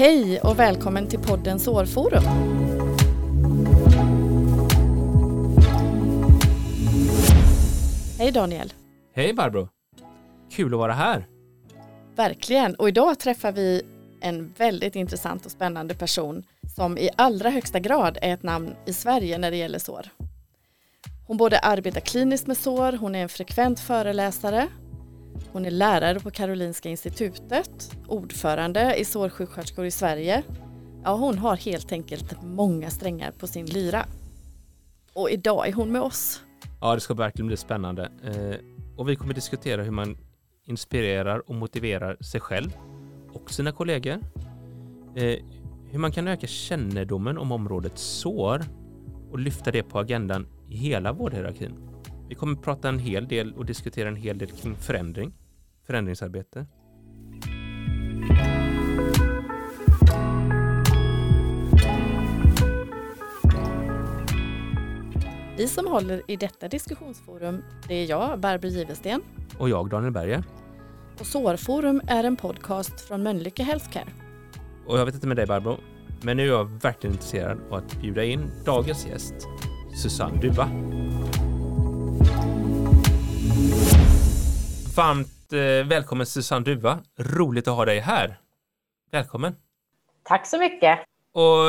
[0.00, 2.22] Hej och välkommen till podden Sårforum.
[8.18, 8.72] Hej Daniel.
[9.14, 9.68] Hej Barbro.
[10.52, 11.26] Kul att vara här.
[12.16, 12.74] Verkligen.
[12.74, 13.82] Och idag träffar vi
[14.20, 16.42] en väldigt intressant och spännande person
[16.76, 20.06] som i allra högsta grad är ett namn i Sverige när det gäller sår.
[21.26, 24.68] Hon både arbetar kliniskt med sår, hon är en frekvent föreläsare,
[25.52, 30.42] hon är lärare på Karolinska institutet, ordförande i sårsjuksköterskor i Sverige.
[31.04, 34.06] Ja, hon har helt enkelt många strängar på sin lyra.
[35.12, 36.42] Och idag är hon med oss.
[36.80, 38.10] Ja, det ska verkligen bli spännande.
[38.24, 38.56] Eh,
[38.96, 40.16] och vi kommer diskutera hur man
[40.64, 42.76] inspirerar och motiverar sig själv
[43.32, 44.18] och sina kollegor.
[45.16, 45.38] Eh,
[45.90, 48.64] hur man kan öka kännedomen om området sår
[49.30, 51.89] och lyfta det på agendan i hela vårdhierarkin.
[52.30, 55.32] Vi kommer prata en hel del och diskutera en hel del kring förändring,
[55.86, 56.66] förändringsarbete.
[65.56, 69.22] Vi som håller i detta diskussionsforum, det är jag, Barbro Givesten.
[69.58, 70.44] Och jag, Daniel Berger.
[71.20, 74.08] Och Sårforum är en podcast från Mölnlycke Healthcare.
[74.86, 75.76] Och jag vet inte med dig Barbro,
[76.22, 79.34] men nu är jag verkligen intresserad av att bjuda in dagens gäst,
[80.02, 80.70] Susanne Duva.
[84.96, 86.98] Varmt eh, välkommen Susanne Duva.
[87.18, 88.38] Roligt att ha dig här.
[89.10, 89.56] Välkommen.
[90.22, 90.98] Tack så mycket.
[91.32, 91.64] Och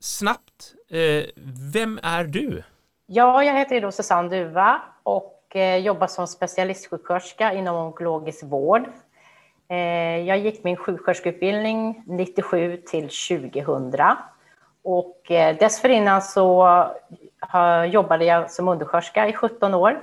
[0.00, 1.24] snabbt, eh,
[1.72, 2.62] vem är du?
[3.06, 8.82] Ja, jag heter då Susanne Duva och eh, jobbar som specialistsjuksköterska inom onkologisk vård.
[10.26, 13.92] Jag gick min sjuksköterskeutbildning 97 till 2000
[14.82, 16.86] och dessförinnan så
[17.88, 20.00] jobbade jag som undersköterska i 17 år.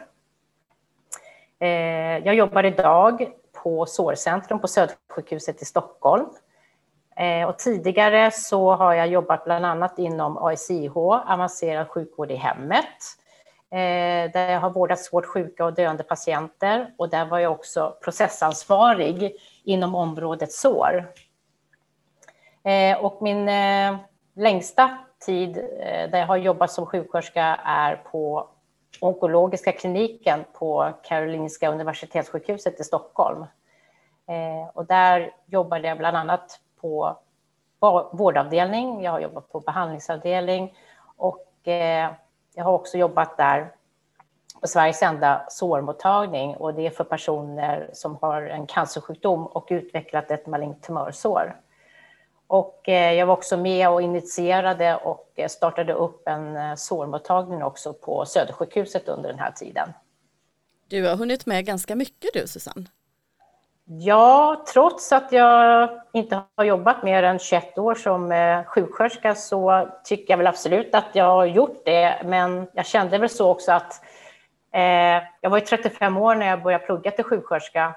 [1.64, 3.32] Eh, jag jobbar idag
[3.64, 6.26] på Sårcentrum på Södersjukhuset i Stockholm
[7.16, 12.98] Eh, och tidigare så har jag jobbat bland annat inom ASIH, avancerad sjukvård i hemmet,
[13.72, 16.94] eh, där jag har vårdat svårt sjuka och döende patienter.
[16.98, 21.12] Och där var jag också processansvarig inom området sår.
[22.64, 23.98] Eh, och min eh,
[24.36, 28.50] längsta tid eh, där jag har jobbat som sjuksköterska är på
[29.00, 33.46] onkologiska kliniken på Karolinska Universitetssjukhuset i Stockholm.
[34.28, 37.18] Eh, och där jobbade jag bland annat på
[38.12, 40.78] vårdavdelning, jag har jobbat på behandlingsavdelning
[41.18, 42.12] och eh,
[42.56, 43.72] jag har också jobbat där
[44.62, 50.32] på Sveriges enda sårmottagning och det är för personer som har en cancersjukdom och utvecklat
[50.32, 51.56] ett malignt tumörsår.
[52.54, 57.94] Och eh, jag var också med och initierade och startade upp en eh, sårmottagning också
[57.94, 59.94] på Södersjukhuset under den här tiden.
[60.88, 62.86] Du har hunnit med ganska mycket du Susanne.
[63.86, 69.90] Ja, trots att jag inte har jobbat mer än 21 år som eh, sjuksköterska så
[70.04, 72.22] tycker jag väl absolut att jag har gjort det.
[72.26, 74.02] Men jag kände väl så också att
[74.74, 77.96] eh, jag var ju 35 år när jag började plugga till sjuksköterska.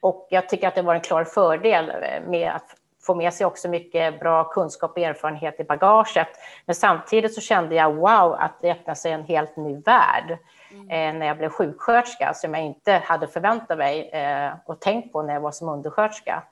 [0.00, 3.46] Och jag tycker att det var en klar fördel eh, med att få med sig
[3.46, 6.28] också mycket bra kunskap och erfarenhet i bagaget.
[6.66, 10.38] Men samtidigt så kände jag wow, att det öppnade sig en helt ny värld
[10.70, 10.90] mm.
[10.90, 15.22] eh, när jag blev sjuksköterska som jag inte hade förväntat mig eh, och tänkt på
[15.22, 16.42] när jag var som undersköterska.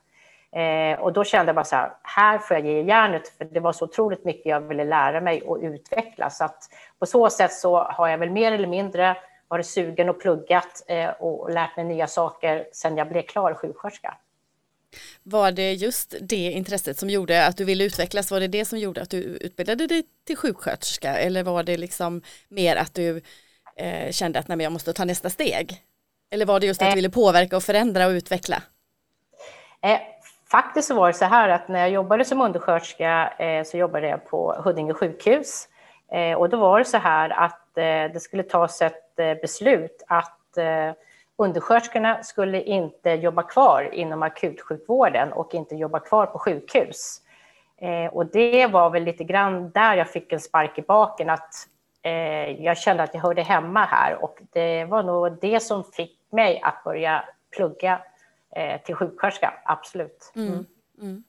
[0.51, 3.59] Eh, och då kände jag bara så här, här får jag ge järnet, för det
[3.59, 6.29] var så otroligt mycket jag ville lära mig och utveckla.
[6.29, 6.63] Så att
[6.99, 10.83] på så sätt så har jag väl mer eller mindre varit sugen och pluggat
[11.19, 14.17] och lärt mig nya saker sedan jag blev klar sjuksköterska.
[15.23, 18.31] Var det just det intresset som gjorde att du ville utvecklas?
[18.31, 21.17] Var det det som gjorde att du utbildade dig till sjuksköterska?
[21.17, 23.21] Eller var det liksom mer att du
[23.75, 25.81] eh, kände att nej, men jag måste ta nästa steg?
[26.31, 26.95] Eller var det just att du eh.
[26.95, 28.63] ville påverka och förändra och utveckla?
[29.81, 29.99] Eh,
[30.51, 34.07] faktiskt så var det så här att när jag jobbade som undersköterska eh, så jobbade
[34.07, 35.67] jag på Huddinge sjukhus.
[36.11, 40.37] Eh, och då var det så här att eh, det skulle tas ett beslut att
[41.41, 47.21] undersköterskorna skulle inte jobba kvar inom akutsjukvården och inte jobba kvar på sjukhus.
[47.77, 51.53] Eh, och det var väl lite grann där jag fick en spark i baken, att
[52.01, 56.19] eh, jag kände att jag hörde hemma här och det var nog det som fick
[56.29, 57.23] mig att börja
[57.55, 57.99] plugga
[58.55, 60.31] eh, till sjuksköterska, absolut.
[60.35, 60.65] Mm.
[61.01, 61.23] Mm.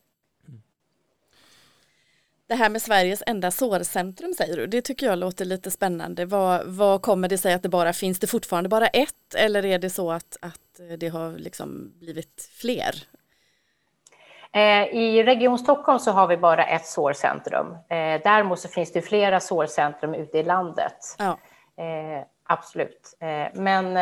[2.52, 6.25] Det här med Sveriges enda sårcentrum säger du, det tycker jag låter lite spännande.
[6.25, 9.78] Vad, vad kommer det sig att det bara finns det fortfarande bara ett eller är
[9.78, 12.94] det så att, att det har liksom blivit fler?
[14.52, 17.72] Eh, I Region Stockholm så har vi bara ett sårcentrum.
[17.72, 21.16] Eh, däremot så finns det flera sårcentrum ute i landet.
[21.19, 21.38] Ja.
[21.84, 23.16] Eh, absolut.
[23.52, 23.98] Men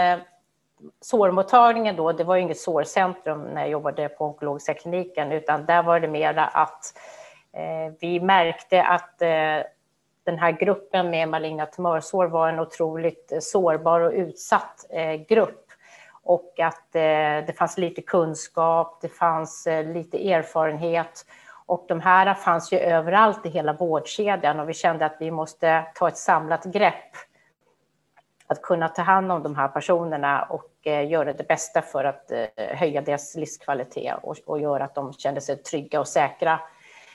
[1.01, 5.83] sårmottagningen då, det var ju inget sårcentrum när jag jobbade på onkologiska kliniken, utan där
[5.83, 7.20] var det mera att eh,
[7.53, 9.67] Eh, vi märkte att eh,
[10.25, 14.87] den här gruppen med maligna tumörsår var en otroligt eh, sårbar och utsatt
[15.29, 15.67] grupp.
[16.23, 21.27] Och att det fanns lite kunskap, det fanns lite erfarenhet.
[21.67, 24.61] Och de här fanns ju överallt i hela vårdkedjan.
[24.61, 27.15] Och vi kände att vi måste ta ett samlat grepp
[28.47, 33.01] att kunna ta hand om de här personerna och göra det bästa för att höja
[33.01, 36.61] deras livskvalitet och, och göra att de kände sig trygga och säkra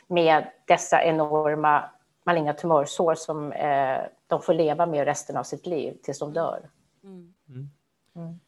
[0.08, 1.90] med dessa enorma
[2.26, 6.70] maligna tumörsår som eh, de får leva med resten av sitt liv tills de dör.
[7.04, 7.34] Mm.
[7.50, 7.70] Mm.
[8.16, 8.40] mm.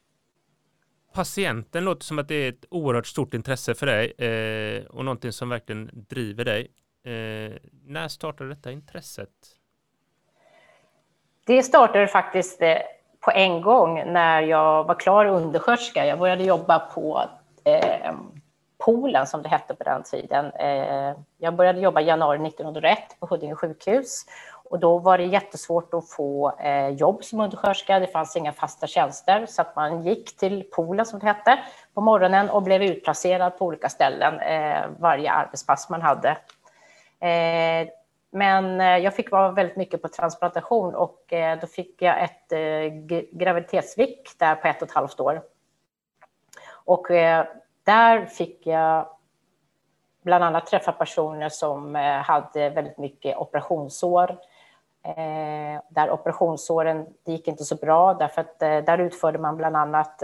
[1.13, 5.31] Patienten låter som att det är ett oerhört stort intresse för dig eh, och någonting
[5.31, 6.71] som verkligen driver dig.
[7.04, 7.54] Eh,
[7.86, 9.30] när startade detta intresset?
[11.45, 12.77] Det startade faktiskt eh,
[13.19, 16.06] på en gång när jag var klar undersköterska.
[16.06, 17.21] Jag började jobba på
[18.88, 20.51] Poolen, Polen som det hette på den tiden.
[20.51, 24.25] Eh, jag började jobba i januari 1901 på Huddinge sjukhus
[24.69, 28.00] och då var det jättesvårt att få eh, jobb som undersköterska.
[28.00, 31.60] Det fanns inga fasta tjänster så att man gick till Polen som det hette
[31.94, 36.30] på morgonen och blev utplacerad på olika ställen eh, varje arbetspass man hade.
[37.19, 37.88] Eh,
[38.31, 42.51] men eh, jag fick vara väldigt mycket på transplantation och eh, då fick jag ett
[42.51, 42.60] eh,
[44.38, 45.42] där på ett och ett halvt år.
[46.86, 47.45] Och eh,
[47.88, 49.07] där fick jag
[50.24, 54.30] bland annat träffa personer som eh, hade väldigt mycket operationssår.
[55.04, 59.75] Eh, där operationssåren det gick inte så bra därför att eh, där utförde man bland
[59.75, 60.19] annat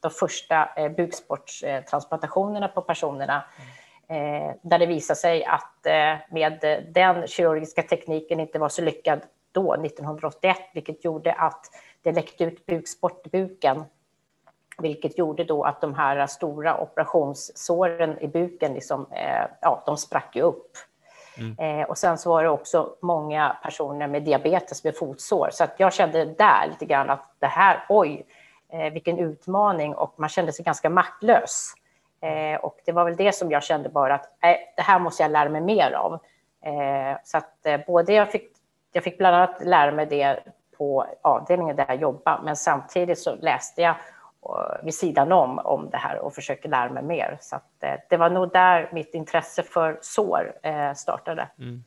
[0.00, 3.42] de första bukspotttransplantationerna på personerna.
[4.08, 9.20] Eh, där det visade sig att eh, med den kirurgiska tekniken inte var så lyckad
[9.52, 11.66] då, 1981, vilket gjorde att
[12.02, 13.84] det läckte ut bukspottbuken,
[14.78, 20.36] vilket gjorde då att de här stora operationssåren i buken, liksom, eh, ja, de sprack
[20.36, 20.70] ju upp.
[21.38, 21.88] Mm.
[21.88, 25.92] och sen så var det också många personer med diabetes med fotsår, så att jag
[25.92, 28.26] kände där lite grann att det här, oj,
[28.92, 31.74] vilken utmaning och man kände sig ganska maktlös.
[32.24, 35.22] Eh, och det var väl det som jag kände bara att eh, det här måste
[35.22, 36.12] jag lära mig mer av.
[36.64, 38.52] Eh, så att eh, både jag fick,
[38.92, 40.40] jag fick bland annat lära mig det
[40.78, 43.96] på avdelningen där jag jobbar, men samtidigt så läste jag eh,
[44.82, 47.38] vid sidan om, om det här och försökte lära mig mer.
[47.40, 50.52] Så att, eh, det var nog där mitt intresse för sår
[50.94, 51.48] startade.
[51.58, 51.84] Mm.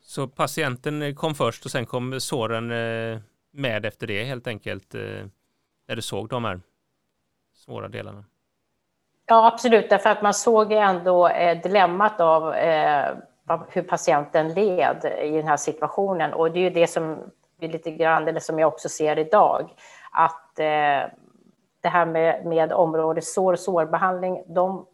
[0.00, 2.66] Så patienten kom först och sen kom såren
[3.50, 4.94] med efter det helt enkelt,
[5.88, 6.60] när du såg de här
[7.54, 8.24] svåra delarna?
[9.26, 13.14] Ja, absolut, därför att man såg ändå eh, dilemmat av eh,
[13.68, 16.32] hur patienten led i den här situationen.
[16.32, 17.30] Och det är ju det som
[17.60, 19.70] vi lite grann, eller som jag också ser idag,
[20.12, 21.10] att eh,
[21.80, 24.86] det här med, med området sår och sårbehandling, de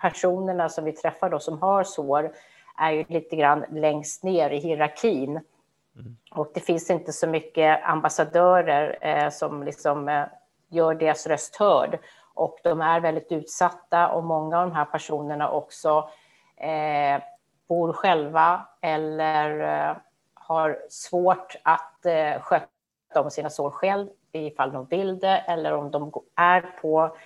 [0.00, 2.32] personerna som vi träffar då som har sår
[2.78, 5.30] är ju lite grann längst ner i hierarkin.
[5.30, 6.16] Mm.
[6.30, 10.24] Och det finns inte så mycket ambassadörer eh, som liksom eh,
[10.68, 11.98] gör deras röst hörd
[12.34, 16.08] och de är väldigt utsatta och många av de här personerna också
[16.56, 17.22] eh,
[17.68, 19.96] bor själva eller eh,
[20.34, 22.68] har svårt att eh, sköta
[23.16, 27.16] om sina sår själv ifall de vill det eller om de är på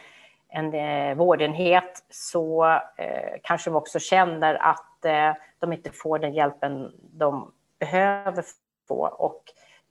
[0.49, 2.65] en eh, vårdenhet så
[2.97, 8.45] eh, kanske de också känner att eh, de inte får den hjälpen de behöver
[8.89, 9.07] få.
[9.07, 9.43] Och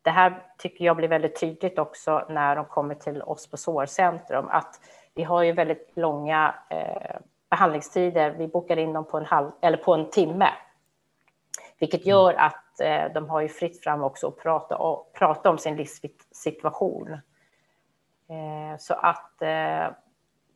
[0.01, 4.47] det här tycker jag blir väldigt tydligt också när de kommer till oss på Sårcentrum,
[4.49, 4.81] att
[5.15, 7.19] vi har ju väldigt långa eh,
[7.49, 8.31] behandlingstider.
[8.31, 10.49] Vi bokar in dem på en, halv, eller på en timme,
[11.79, 12.09] vilket mm.
[12.09, 15.75] gör att eh, de har ju fritt fram också att prata, och, prata om sin
[15.75, 17.11] livssituation.
[18.29, 19.87] Eh, så att eh,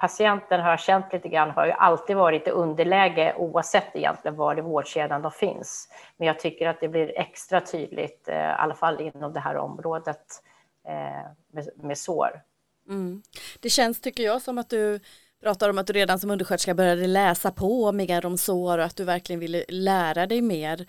[0.01, 4.57] patienten har jag känt lite grann, har ju alltid varit i underläge oavsett egentligen var
[4.57, 5.89] i vårdkedjan de finns.
[6.17, 9.57] Men jag tycker att det blir extra tydligt, eh, i alla fall inom det här
[9.57, 10.43] området
[10.87, 12.41] eh, med, med sår.
[12.89, 13.21] Mm.
[13.59, 14.99] Det känns, tycker jag, som att du
[15.43, 18.95] pratar om att du redan som undersköterska började läsa på mer om sår och att
[18.95, 20.85] du verkligen ville lära dig mer.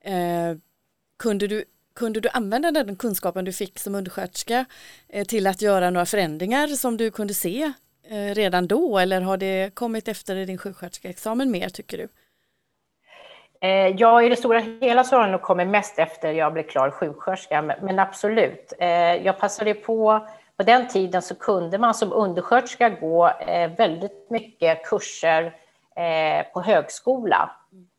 [0.00, 0.56] Eh,
[1.16, 4.64] kunde, du, kunde du använda den kunskapen du fick som undersköterska
[5.08, 7.72] eh, till att göra några förändringar som du kunde se
[8.10, 12.08] eh, redan då eller har det kommit efter din sjuksköterskeexamen mer tycker du?
[13.60, 16.62] Eh, ja, i det stora hela så har det nog kommit mest efter jag blev
[16.62, 18.72] klar sjuksköterska, men absolut.
[19.22, 23.32] Jag passade på på den tiden så kunde man som undersköterska gå
[23.76, 25.52] väldigt mycket kurser
[25.96, 27.50] Eh, på högskola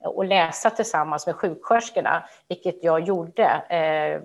[0.03, 3.43] och läsa tillsammans med sjuksköterskorna, vilket jag gjorde.
[3.69, 4.21] Eh,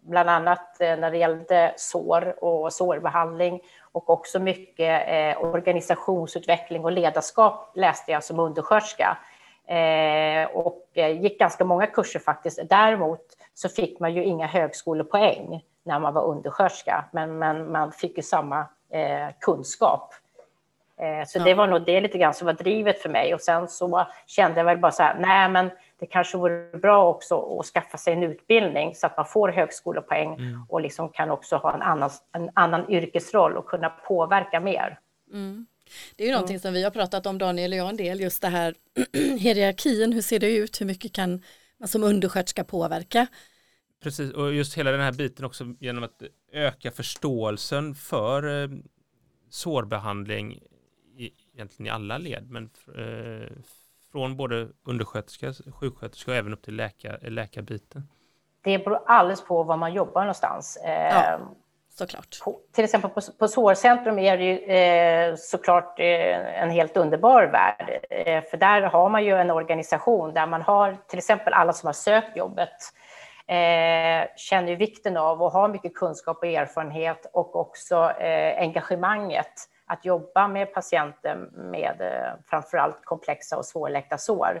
[0.00, 3.60] bland annat eh, när det gällde sår och sårbehandling
[3.92, 9.18] och också mycket organisationsutveckling och ledarskap läste jag som undersköterska.
[10.52, 12.60] Och gick ganska många kurser faktiskt.
[12.68, 13.20] Däremot
[13.54, 18.22] så fick man ju inga högskolepoäng när man var undersköterska, men, men man fick ju
[18.22, 18.66] samma
[19.40, 20.14] kunskap.
[21.26, 21.44] Så ja.
[21.44, 23.34] det var nog det lite grann som var drivet för mig.
[23.34, 27.08] Och sen så kände jag väl bara så här, nej men det kanske vore bra
[27.08, 30.66] också att skaffa sig en utbildning så att man får högskolepoäng mm.
[30.68, 34.98] och liksom kan också ha en annan, en annan yrkesroll och kunna påverka mer.
[35.32, 35.66] Mm.
[36.16, 36.60] Det är ju någonting mm.
[36.60, 38.74] som vi har pratat om Daniel och jag en del, just det här
[39.38, 41.42] hierarkin, hur ser det ut, hur mycket kan
[41.78, 43.26] man som undersköterska påverka?
[44.02, 48.68] Precis, och just hela den här biten också genom att öka förståelsen för eh,
[49.50, 50.60] sårbehandling
[51.54, 53.56] egentligen i alla led, men eh,
[54.12, 58.08] från både undersköterska, sjuksköterska och även upp till läkar, läkarbiten?
[58.64, 60.78] Det beror alldeles på var man jobbar någonstans.
[60.82, 61.40] Ja, ehm,
[61.88, 62.38] såklart.
[62.44, 67.46] På, till exempel på, på Sårcentrum är det ju eh, såklart eh, en helt underbar
[67.46, 68.06] värld.
[68.10, 71.86] Eh, för där har man ju en organisation där man har till exempel alla som
[71.86, 72.78] har sökt jobbet
[73.46, 79.68] eh, känner ju vikten av att ha mycket kunskap och erfarenhet och också eh, engagemanget
[79.92, 84.60] att jobba med patienter med eh, framförallt komplexa och svårläkta sår.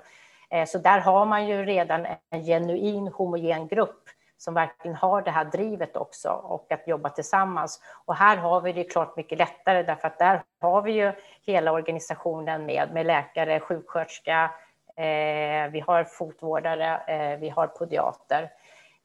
[0.50, 4.04] Eh, så där har man ju redan en genuin homogen grupp
[4.38, 7.80] som verkligen har det här drivet också och att jobba tillsammans.
[8.04, 11.12] Och här har vi det klart mycket lättare därför att där har vi ju
[11.46, 14.50] hela organisationen med, med läkare, sjuksköterska,
[14.96, 18.50] eh, vi har fotvårdare, eh, vi har podiater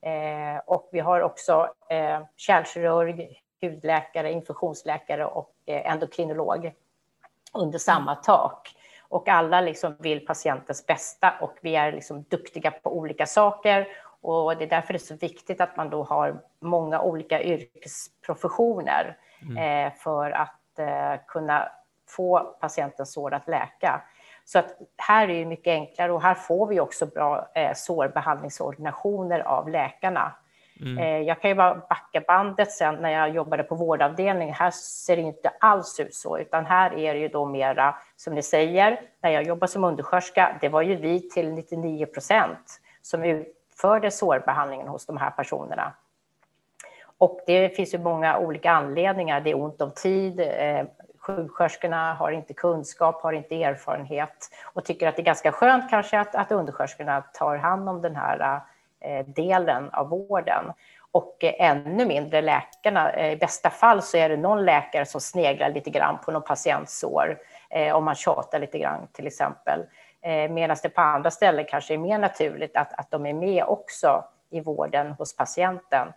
[0.02, 6.72] eh, och vi har också eh, kärlkirurg, hudläkare, infektionsläkare och eh, endokrinolog
[7.52, 8.22] under samma mm.
[8.22, 8.74] tak.
[9.08, 13.88] Och alla liksom vill patientens bästa och vi är liksom duktiga på olika saker.
[14.20, 19.16] Och det är därför det är så viktigt att man då har många olika yrkesprofessioner
[19.42, 19.86] mm.
[19.86, 21.68] eh, för att eh, kunna
[22.08, 24.02] få patientens sår att läka.
[24.44, 29.40] Så att här är det mycket enklare och här får vi också bra eh, sårbehandlingsordinationer
[29.40, 30.34] av läkarna.
[30.80, 30.98] Mm.
[30.98, 34.52] Eh, jag kan ju bara backa bandet sen när jag jobbade på vårdavdelning.
[34.52, 38.34] Här ser det inte alls ut så, utan här är det ju då mera, som
[38.34, 43.22] ni säger, när jag jobbade som undersköterska, det var ju vi till 99 procent som
[43.22, 45.92] utförde sårbehandlingen hos de här personerna.
[47.18, 49.40] Och det finns ju många olika anledningar.
[49.40, 50.86] Det är ont om tid, eh,
[51.18, 56.20] sjuksköterskorna har inte kunskap, har inte erfarenhet och tycker att det är ganska skönt kanske
[56.20, 58.62] att, att undersköterskorna tar hand om den här Eh,
[59.08, 60.72] Eh, delen av vården.
[61.12, 63.12] Och eh, ännu mindre läkarna.
[63.12, 66.42] Eh, I bästa fall så är det någon läkare som sneglar lite grann på någon
[66.42, 67.38] patients sår,
[67.94, 69.84] om man tjatar lite grann till exempel.
[70.50, 74.24] Medan det på andra ställen kanske är mer naturligt att, att de är med också
[74.50, 76.12] i vården hos patienten.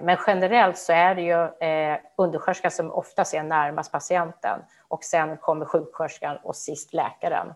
[0.00, 1.48] Men generellt så är det ju
[2.16, 7.54] undersköterskan som oftast är närmast patienten och sen kommer sjuksköterskan och sist läkaren.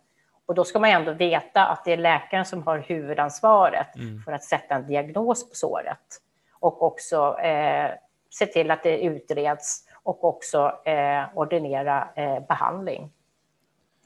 [0.48, 4.22] Och då ska man ändå veta att det är läkaren som har huvudansvaret mm.
[4.22, 6.20] för att sätta en diagnos på såret
[6.52, 7.90] och också eh,
[8.30, 13.12] se till att det utreds och också eh, ordinera eh, behandling.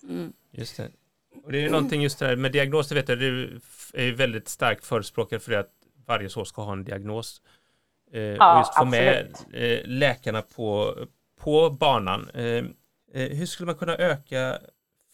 [0.03, 0.33] Mm.
[0.51, 0.89] Just det.
[1.45, 3.61] Och det är någonting just det här med diagnoser, vet jag, du
[3.95, 5.73] är väldigt starkt förespråkare för det att
[6.07, 7.43] varje sår ska ha en diagnos.
[8.13, 9.47] Eh, ja, och just få absolut.
[9.51, 10.95] med eh, läkarna på,
[11.41, 12.31] på banan.
[12.35, 12.65] Eh,
[13.15, 14.59] eh, hur skulle man kunna öka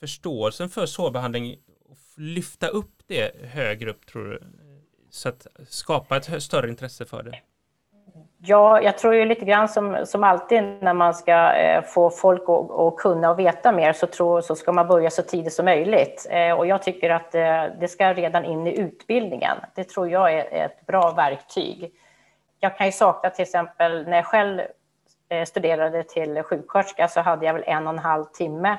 [0.01, 1.57] förståelsen för sårbehandling
[1.89, 4.41] och lyfta upp det högre upp tror du?
[5.11, 7.39] Så att skapa ett större intresse för det?
[8.41, 12.43] Ja, jag tror ju lite grann som, som alltid när man ska eh, få folk
[12.43, 15.65] att, att, kunna och veta mer så, tror, så ska man börja så tidigt som
[15.65, 16.27] möjligt.
[16.31, 19.57] Eh, och jag tycker att eh, det ska redan in i utbildningen.
[19.75, 21.93] Det tror jag är ett bra verktyg.
[22.61, 24.61] Jag kan ju sakna till exempel när jag själv
[25.29, 28.79] eh, studerade till sjuksköterska så hade jag väl en och en halv timme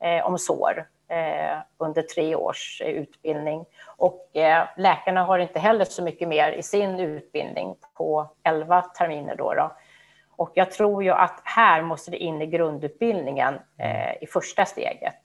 [0.00, 3.64] Eh, om sår eh, under tre års eh, utbildning.
[3.96, 9.36] Och eh, läkarna har inte heller så mycket mer i sin utbildning på 11 terminer.
[9.36, 9.72] Då, då.
[10.36, 15.20] Och jag tror ju att här måste det in i grundutbildningen eh, i första steget.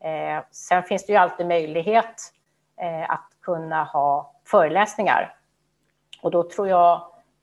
[0.00, 2.32] Eh, sen finns det ju alltid möjlighet
[2.80, 5.34] eh, att kunna ha föreläsningar.
[6.22, 7.00] Och då tror jag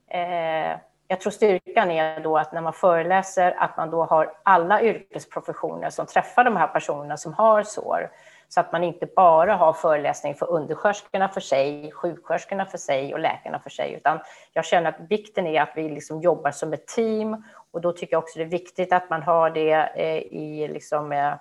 [0.08, 0.78] eh,
[1.13, 5.89] jag tror styrkan är då att när man föreläser att man då har alla yrkesprofessioner
[5.89, 8.12] som träffar de här personerna som har sår.
[8.50, 13.20] Så att man inte bara har föreläsning för undersköterskorna för sig, sjuksköterskorna för sig och
[13.20, 14.20] läkarna för sig, utan
[14.53, 18.13] jag känner att vikten är att vi liksom jobbar som ett team och då tycker
[18.13, 21.32] jag också det är viktigt att man har det eh, i liksom, eh,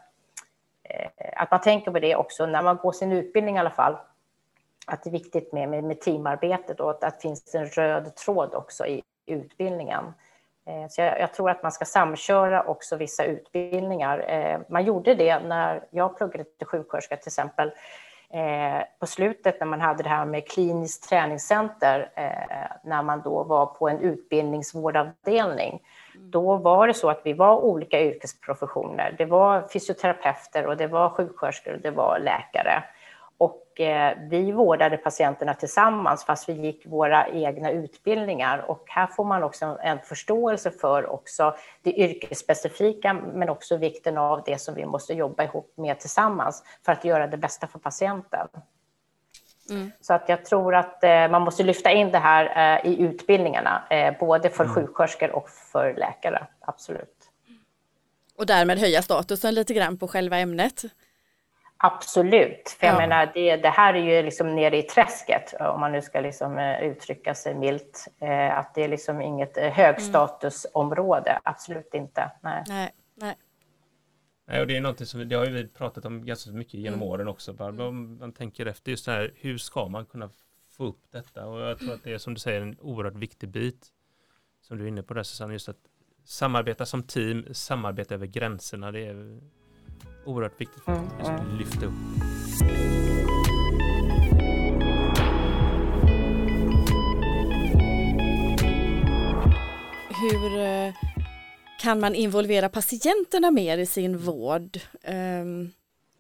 [0.83, 3.97] eh, att man tänker på det också när man går sin utbildning i alla fall.
[4.87, 8.15] att det är viktigt med, med, med teamarbetet och att, att det finns en röd
[8.15, 10.05] tråd också i utbildningen.
[10.67, 14.25] Eh, så jag, jag, tror att man ska samköra också vissa utbildningar.
[14.31, 17.73] Eh, man gjorde det när jag pluggade till sjuksköterska till exempel.
[18.31, 22.11] Eh, på slutet när man hade det här med kliniskt träningscenter,
[22.85, 25.83] när man då var på en utbildningsvårdavdelning,
[26.15, 29.15] då var det så att vi var olika yrkesprofessioner.
[29.19, 32.85] Det var fysioterapeuter och det var sjuksköterskor och det var läkare.
[33.73, 38.59] Och eh, vi vårdade patienterna tillsammans fast vi gick våra egna utbildningar.
[38.59, 44.43] Och här får man också en förståelse för också det yrkesspecifika men också vikten av
[44.47, 48.49] det som vi måste jobba ihop med tillsammans för att göra det bästa för patienten.
[49.71, 49.93] Mm.
[50.01, 53.83] Så att jag tror att eh, man måste lyfta in det här eh, i utbildningarna,
[54.21, 54.75] både för mm.
[54.75, 56.47] sjuksköterskor och för läkare.
[56.61, 57.31] Absolut.
[58.37, 60.85] Och därmed höja statusen lite grann på själva ämnet.
[61.85, 62.99] Absolut, för jag ja.
[62.99, 66.59] menar det, det, här är ju liksom nere i träsket om man nu ska liksom
[66.59, 68.09] eh, uttrycka sig milt.
[68.21, 71.43] Eh, att det är liksom inget eh, högstatusområde, mm.
[71.45, 72.31] absolut inte.
[72.41, 72.65] Nej.
[72.69, 73.37] Nej, nej.
[74.47, 77.09] Nej, och det är någonting som det har vi pratat om ganska mycket genom mm.
[77.09, 77.53] åren också.
[77.53, 78.19] Bara, mm.
[78.19, 80.31] man tänker efter just det här, hur ska man kunna
[80.77, 81.47] få upp detta?
[81.47, 83.87] Och jag tror att det är som du säger en oerhört viktig bit
[84.61, 85.81] som du är inne på där Susanne, just att
[86.25, 88.93] samarbeta som team, samarbeta över gränserna.
[88.93, 89.41] Det är
[90.25, 91.59] oerhört viktigt för att mm.
[91.59, 91.93] lyfta upp.
[100.23, 100.95] Hur eh,
[101.81, 104.79] kan man involvera patienterna mer i sin vård?
[105.03, 105.73] Ehm,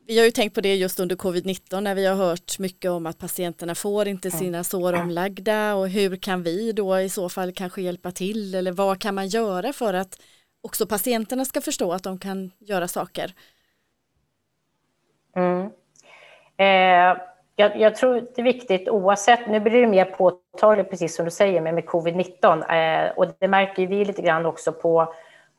[0.07, 3.07] vi har ju tänkt på det just under covid-19 när vi har hört mycket om
[3.07, 7.53] att patienterna får inte sina sår omlagda och hur kan vi då i så fall
[7.53, 10.21] kanske hjälpa till eller vad kan man göra för att
[10.61, 13.35] också patienterna ska förstå att de kan göra saker?
[15.37, 15.71] Mm.
[16.57, 17.19] Eh,
[17.57, 21.31] jag, jag, tror det är viktigt oavsett, nu blir det mer påtagligt precis som du
[21.31, 25.15] säger med, med covid-19 eh, och det märker vi lite grann också på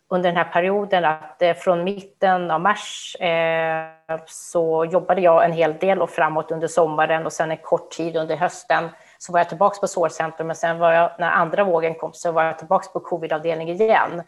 [0.07, 3.85] under den här perioden att eh, från mitten av mars eh,
[4.25, 8.15] så jobbade jag en hel del och framåt under sommaren och sen en kort tid
[8.15, 11.95] under hösten så var jag tillbaka på sårcentrum men sen var jag, när andra vågen
[11.95, 14.21] kom så var jag tillbaka på covidavdelning igen.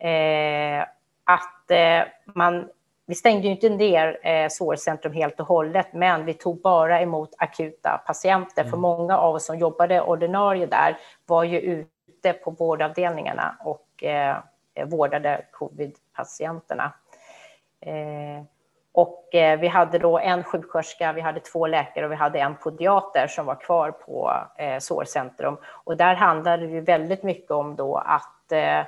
[0.00, 0.82] Eh,
[1.24, 2.02] att eh,
[2.34, 2.68] man
[3.08, 7.34] vi stängde ju inte ner eh, sårcentrum helt och hållet, men vi tog bara emot
[7.38, 8.62] akuta patienter.
[8.62, 8.70] Mm.
[8.70, 14.36] För många av oss som jobbade ordinarie där var ju ute på vårdavdelningarna och eh,
[14.84, 16.92] vårdade covid-patienterna.
[17.80, 18.44] Eh,
[18.92, 22.56] och eh, vi hade då en sjuksköterska, vi hade två läkare och vi hade en
[22.56, 25.56] podiater som var kvar på eh, sårcentrum.
[25.66, 28.84] Och där handlade det väldigt mycket om då att Eh,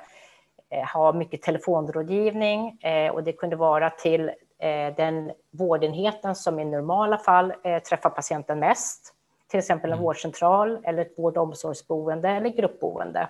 [0.92, 4.28] ha mycket telefonrådgivning eh, och det kunde vara till
[4.58, 7.52] eh, den vårdenheten som i normala fall
[7.88, 9.14] träffar patienten mest,
[9.48, 10.04] till exempel en mm.
[10.04, 13.28] vårdcentral eller ett vård och omsorgsboende eller gruppboende.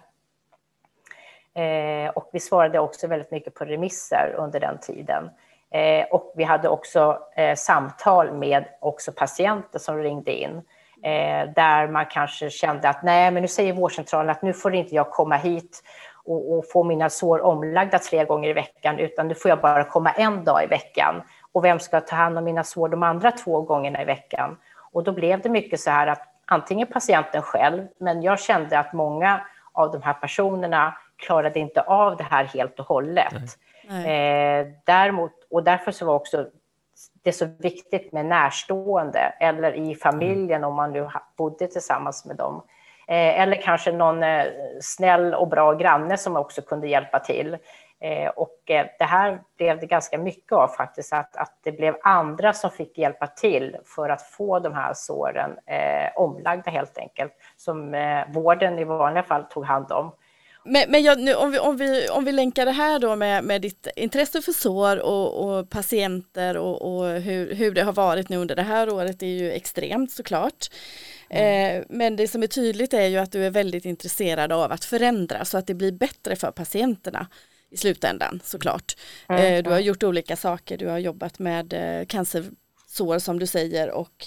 [2.15, 5.31] Och vi svarade också väldigt mycket på remisser under den tiden.
[6.11, 7.19] Och vi hade också
[7.57, 10.63] samtal med också patienter som ringde in
[11.55, 15.11] där man kanske kände att nej, men nu säger vårdcentralen att nu får inte jag
[15.11, 15.83] komma hit
[16.25, 19.85] och, och, få mina sår omlagda tre gånger i veckan, utan nu får jag bara
[19.85, 21.23] komma en dag i veckan.
[21.53, 24.57] Och vem ska ta hand om mina sår de andra två gångerna i veckan?
[24.93, 28.93] Och då blev det mycket så här att antingen patienten själv, men jag kände att
[28.93, 29.41] många
[29.73, 33.35] av de här personerna klarade inte av det här helt och hållet.
[33.89, 36.47] Eh, däremot, och därför så var också
[37.23, 40.69] det så viktigt med närstående eller i familjen mm.
[40.69, 42.63] om man nu bodde tillsammans med dem.
[43.11, 44.45] Eh, eller kanske någon eh,
[44.81, 47.57] snäll och bra granne som också kunde hjälpa till.
[48.01, 51.97] Eh, och eh, det här blev det ganska mycket av faktiskt, att, att det blev
[52.03, 57.33] andra som fick hjälpa till för att få de här såren eh, omlagda helt enkelt,
[57.57, 60.13] som eh, vården i vanliga fall tog hand om.
[60.65, 63.45] Men, men jag, nu, om, vi, om, vi, om vi länkar det här då med,
[63.45, 68.29] med ditt intresse för sår och, och patienter och, och hur, hur det har varit
[68.29, 70.67] nu under det här året det är ju extremt såklart.
[71.31, 71.85] Mm.
[71.89, 75.45] men det som är tydligt är ju att du är väldigt intresserad av att förändra
[75.45, 77.27] så att det blir bättre för patienterna
[77.71, 78.97] i slutändan såklart.
[79.29, 79.65] Mm.
[79.65, 84.27] du har gjort olika saker, du har jobbat med eh, cancersår som du säger och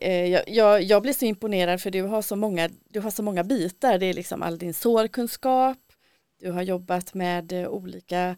[0.00, 3.44] jag, jag, jag, blir så imponerad för du har så många, du har så många
[3.44, 3.98] bitar.
[3.98, 5.78] Det är liksom all din sårkunskap,
[6.40, 8.36] du har jobbat med olika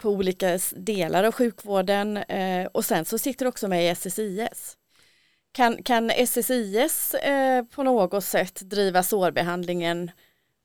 [0.00, 2.18] på olika delar av sjukvården
[2.72, 4.76] och sen så sitter du också med i SSIS.
[5.54, 10.10] Kan, kan SSIS eh, på något sätt driva sårbehandlingen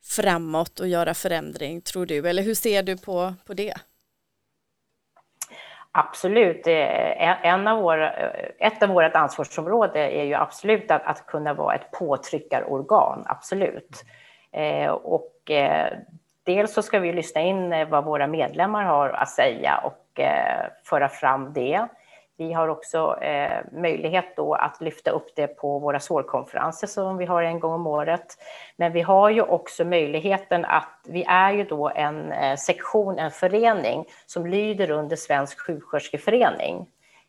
[0.03, 2.29] framåt och göra förändring tror du?
[2.29, 3.73] Eller hur ser du på, på det?
[5.91, 6.67] Absolut.
[6.67, 8.11] En av våra,
[8.59, 14.03] ett av våra ansvarsområden är ju absolut att, att kunna vara ett påtryckarorgan, absolut.
[14.51, 15.93] Eh, och eh,
[16.43, 21.09] dels så ska vi lyssna in vad våra medlemmar har att säga och eh, föra
[21.09, 21.87] fram det.
[22.39, 27.25] Vi har också eh, möjlighet då att lyfta upp det på våra sårkonferenser som vi
[27.25, 28.25] har en gång om året.
[28.75, 33.31] Men vi har ju också möjligheten att vi är ju då en eh, sektion, en
[33.31, 36.87] förening som lyder under Svensk sjuksköterskeförening,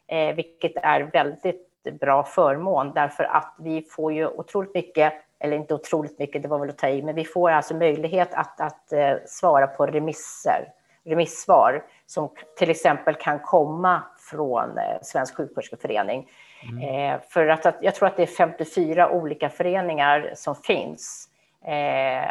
[0.08, 1.66] eh, vilket är väldigt
[2.00, 6.58] bra förmån därför att vi får ju otroligt mycket eller inte otroligt mycket, det var
[6.58, 10.68] väl att ta i, men vi får alltså möjlighet att, att eh, svara på remisser,
[11.04, 16.28] remissvar som till exempel kan komma från eh, Svensk sjuksköterskeförening.
[16.62, 17.12] Mm.
[17.14, 21.28] Eh, för att, att, jag tror att det är 54 olika föreningar som finns
[21.64, 22.30] eh,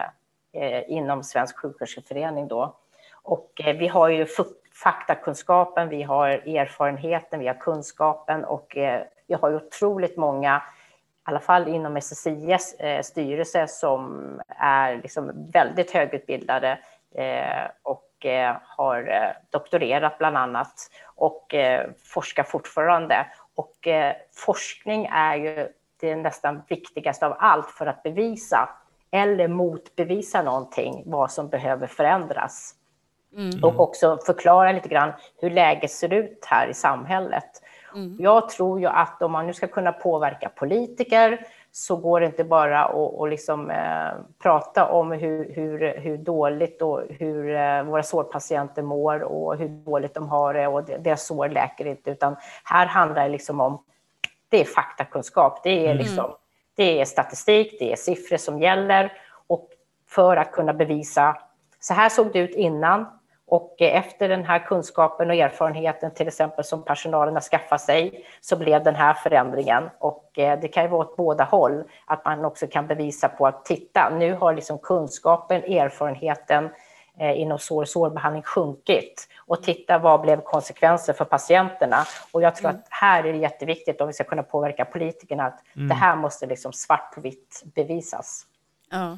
[0.54, 2.76] eh, inom Svensk sjuksköterskeförening då.
[3.14, 4.28] Och eh, vi har ju
[4.84, 11.32] faktakunskapen, vi har erfarenheten, vi har kunskapen och eh, vi har ju otroligt många, i
[11.32, 16.80] alla fall inom SSIs styrelse, som är liksom väldigt högutbildade
[17.84, 20.74] och Eh, har eh, doktorerat bland annat
[21.16, 23.28] och eh, forskar fortfarande.
[23.56, 23.88] Och
[24.36, 25.68] forskning är ju
[26.00, 28.70] det nästan viktigaste av allt för att bevisa
[29.12, 32.76] eller motbevisa någonting, vad som behöver förändras.
[33.36, 33.64] Mm.
[33.64, 37.50] Och också förklara lite grann hur läget ser ut här i samhället.
[37.96, 38.18] Mm.
[38.20, 42.44] Jag tror ju att om man nu ska kunna påverka politiker så går det inte
[42.44, 44.12] bara att liksom, eh,
[44.44, 50.14] prata om hur, hur, hur dåligt och hur eh, våra sårpatienter mår och hur dåligt
[50.14, 53.84] de har det och deras sår läker inte, utan här handlar det liksom om
[54.50, 55.98] det är faktakunskap, det är, mm.
[55.98, 56.32] liksom,
[56.76, 59.14] det är statistik, det är siffror som gäller
[59.48, 59.70] och
[60.08, 61.38] för att kunna bevisa
[61.80, 63.06] så här såg det ut innan,
[63.50, 68.56] och efter den här kunskapen och erfarenheten till exempel som personalen har skaffat sig så
[68.56, 69.90] blev den här förändringen.
[70.00, 73.48] Och eh, det kan ju vara åt båda håll, att man också kan bevisa på
[73.48, 76.70] att titta, nu har liksom kunskapen, erfarenheten
[77.20, 79.28] eh, inom sår och sårbehandling sjunkit.
[79.38, 81.98] Och titta vad blev konsekvenser för patienterna?
[82.32, 82.82] Och jag tror mm.
[82.82, 85.88] att här är det jätteviktigt om vi ska kunna påverka politikerna att mm.
[85.88, 88.46] det här måste liksom svart på vitt bevisas.
[88.92, 89.18] Ja.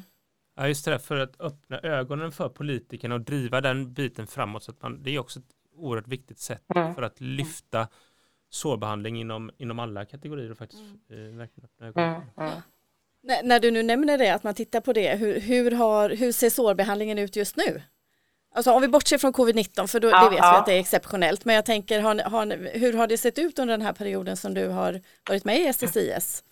[0.54, 4.62] Ja, just det, för att öppna ögonen för politikerna och driva den biten framåt.
[4.62, 6.94] Så att man, det är också ett oerhört viktigt sätt mm.
[6.94, 7.88] för att lyfta
[8.50, 11.30] sårbehandling inom, inom alla kategorier och faktiskt mm.
[11.30, 12.14] eh, verkligen öppna ögonen.
[12.14, 12.22] Mm.
[12.36, 12.62] Ja.
[13.22, 16.32] När, när, du nu nämner det, att man tittar på det, hur, hur, har, hur
[16.32, 17.82] ser sårbehandlingen ut just nu?
[18.54, 20.52] Alltså om vi bortser från covid-19, för då, ja, det vet ja.
[20.52, 23.58] vi att det är exceptionellt, men jag tänker, har, har, hur har det sett ut
[23.58, 26.44] under den här perioden som du har varit med i SSIS?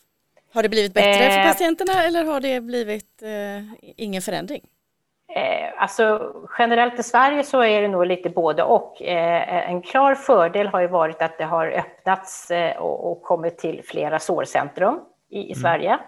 [0.53, 3.65] Har det blivit bättre eh, för patienterna eller har det blivit eh,
[3.97, 4.63] ingen förändring?
[5.37, 9.03] Eh, alltså, generellt i Sverige så är det nog lite både och.
[9.03, 13.59] Eh, en klar fördel har ju varit att det har öppnats eh, och, och kommit
[13.59, 15.55] till flera sårcentrum i, i mm.
[15.55, 15.99] Sverige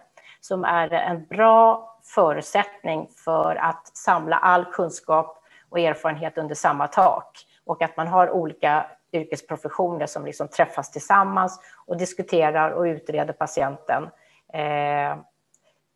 [0.40, 7.38] som är en bra förutsättning för att samla all kunskap och erfarenhet under samma tak
[7.64, 14.08] och att man har olika yrkesprofessioner som liksom träffas tillsammans och diskuterar och utreder patienten
[14.52, 15.16] Eh,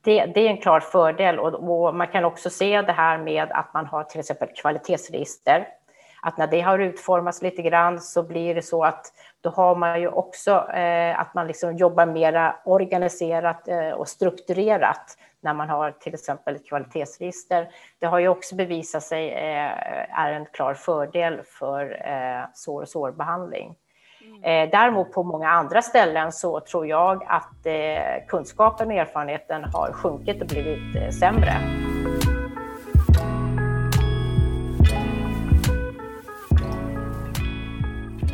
[0.04, 3.52] det, det, är en klar fördel och, och, man kan också se det här med
[3.52, 5.68] att man har till exempel kvalitetsregister.
[6.22, 10.00] Att när det har utformats lite grann så blir det så att då har man
[10.00, 15.90] ju också eh, att man liksom jobbar mera organiserat eh, och strukturerat när man har
[15.90, 17.68] till exempel ett kvalitetsregister.
[17.98, 22.88] Det har ju också bevisat sig eh, är en klar fördel för eh, sår och
[22.88, 23.74] sårbehandling.
[24.42, 29.92] Eh, däremot på många andra ställen så tror jag att eh, kunskapen och erfarenheten har
[29.92, 31.52] sjunkit och blivit eh, sämre.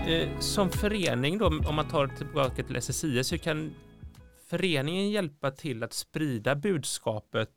[0.06, 3.74] Eh, som förening då, om man tar tillbaka till SSIS, hur kan
[4.46, 7.48] föreningen hjälpa till att sprida budskapet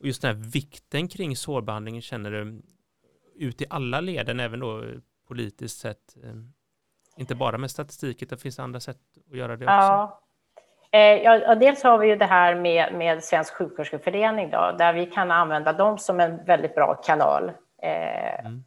[0.00, 2.62] och just den här vikten kring sårbehandlingen känner du
[3.34, 4.84] ut i alla leden, även då
[5.28, 6.16] politiskt sett?
[6.24, 6.55] Eh?
[7.16, 8.96] Inte bara med statistik, utan finns det andra sätt
[9.30, 9.74] att göra det också?
[9.74, 10.20] Ja.
[10.90, 15.06] Eh, ja, dels har vi ju det här med, med Svensk sjuksköterskeförening då, där vi
[15.06, 17.52] kan använda dem som en väldigt bra kanal.
[17.82, 18.64] Eh, mm.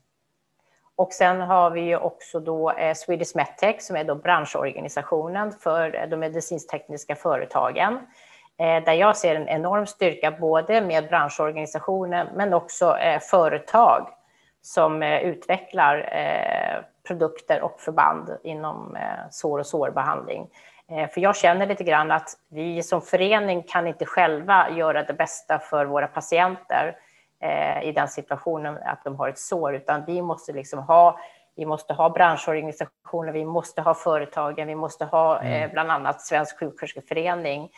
[0.96, 6.08] Och sen har vi ju också då eh, Swedish Medtech som är då branschorganisationen för
[6.08, 8.00] de medicinstekniska företagen.
[8.58, 12.98] Där jag ser en enorm styrka både med branschorganisationen men också
[13.32, 14.10] företag
[14.62, 16.10] som utvecklar
[17.10, 20.48] produkter och förband inom eh, sår och sårbehandling.
[20.92, 25.14] Eh, för jag känner lite grann att vi som förening kan inte själva göra det
[25.14, 26.96] bästa för våra patienter
[27.42, 31.20] eh, i den situationen att de har ett sår, utan vi måste liksom ha
[31.56, 35.70] vi måste ha branschorganisationer, vi måste ha företagen, vi måste ha eh, mm.
[35.74, 37.70] bland annat Svensk sjuksköterskeförening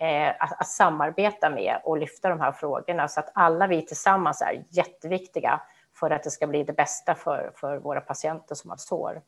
[0.00, 4.42] eh, att, att, samarbeta med och lyfta de här frågorna så att alla vi tillsammans
[4.42, 5.60] är jätteviktiga
[6.00, 9.22] för att det ska bli det bästa för, för våra patienter som har sår.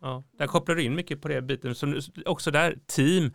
[0.00, 3.34] Ja, där kopplar du in mycket på det biten, som också där, team.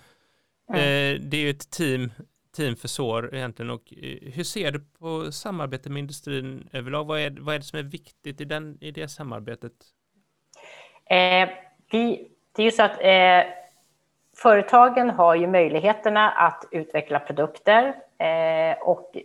[0.70, 0.80] Mm.
[0.80, 2.12] Eh, det är ju ett team,
[2.56, 7.06] team för sår egentligen och eh, hur ser du på samarbete med industrin överlag?
[7.06, 9.74] Vad är, vad är det som är viktigt i, den, i det samarbetet?
[11.10, 11.50] Eh,
[11.92, 13.54] vi, det är ju så att eh,
[14.38, 19.18] företagen har ju möjligheterna att utveckla produkter eh, och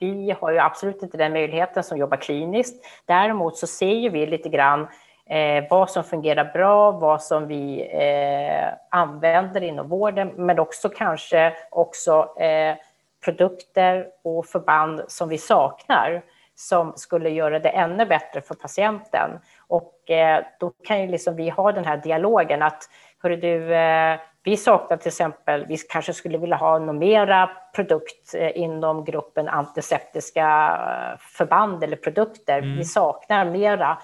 [0.00, 2.84] vi har ju absolut inte den möjligheten som jobbar kliniskt.
[3.06, 4.88] Däremot så ser ju vi lite grann
[5.26, 11.52] eh, vad som fungerar bra, vad som vi eh, använder inom vården, men också kanske
[11.70, 12.76] också eh,
[13.24, 16.22] produkter och förband som vi saknar
[16.54, 19.30] som skulle göra det ännu bättre för patienten.
[19.66, 22.82] Och eh, då kan ju liksom vi ha den här dialogen att,
[23.22, 28.34] hörru du, eh, vi saknar till exempel, vi kanske skulle vilja ha någon mera produkt
[28.34, 30.78] eh, inom gruppen antiseptiska
[31.18, 32.58] förband eller produkter.
[32.58, 32.76] Mm.
[32.76, 33.98] Vi saknar mera.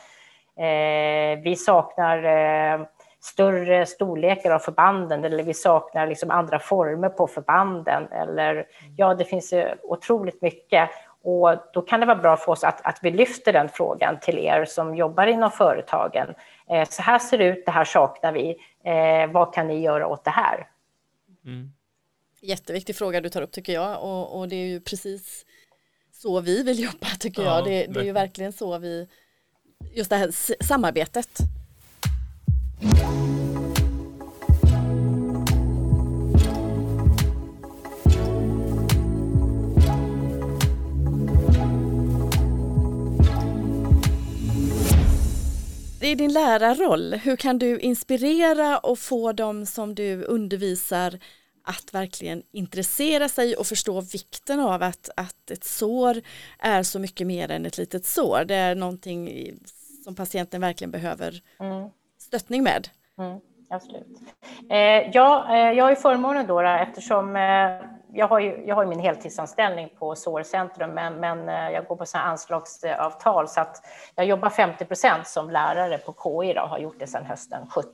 [0.58, 2.86] Eh, vi saknar eh,
[3.20, 8.12] större storlekar av förbanden eller vi saknar liksom andra former på förbanden.
[8.12, 10.90] Eller, ja, det finns otroligt mycket.
[11.24, 14.38] Och då kan det vara bra för oss att, att vi lyfter den frågan till
[14.38, 16.34] er som jobbar inom företagen.
[16.70, 18.56] Eh, så här ser det ut, det här saknar vi.
[18.84, 20.68] Eh, vad kan ni göra åt det här?
[21.44, 21.72] Mm.
[22.40, 25.46] Jätteviktig fråga du tar upp tycker jag och, och, det är ju precis
[26.12, 27.64] så vi vill jobba tycker ja, jag.
[27.64, 29.08] Det, det är ju verkligen så vi,
[29.94, 30.30] just det här
[30.64, 31.28] samarbetet.
[46.06, 51.18] I din lärarroll, hur kan du inspirera och få dem som du undervisar
[51.64, 56.16] att verkligen intressera sig och förstå vikten av att, att ett sår
[56.58, 58.44] är så mycket mer än ett litet sår.
[58.44, 59.30] Det är någonting
[60.04, 61.90] som patienten verkligen behöver mm.
[62.18, 62.88] stöttning med.
[63.18, 63.40] Mm,
[63.70, 64.06] absolut.
[64.70, 68.82] Eh, ja, eh, jag har ju förmånen då, eftersom eh, jag har ju, jag har
[68.82, 73.82] ju min heltidsanställning på Sårcentrum, men, men eh, jag går på sådana anslagsavtal så att
[74.14, 77.90] jag jobbar 50 procent som lärare på KI och har gjort det sedan hösten 17.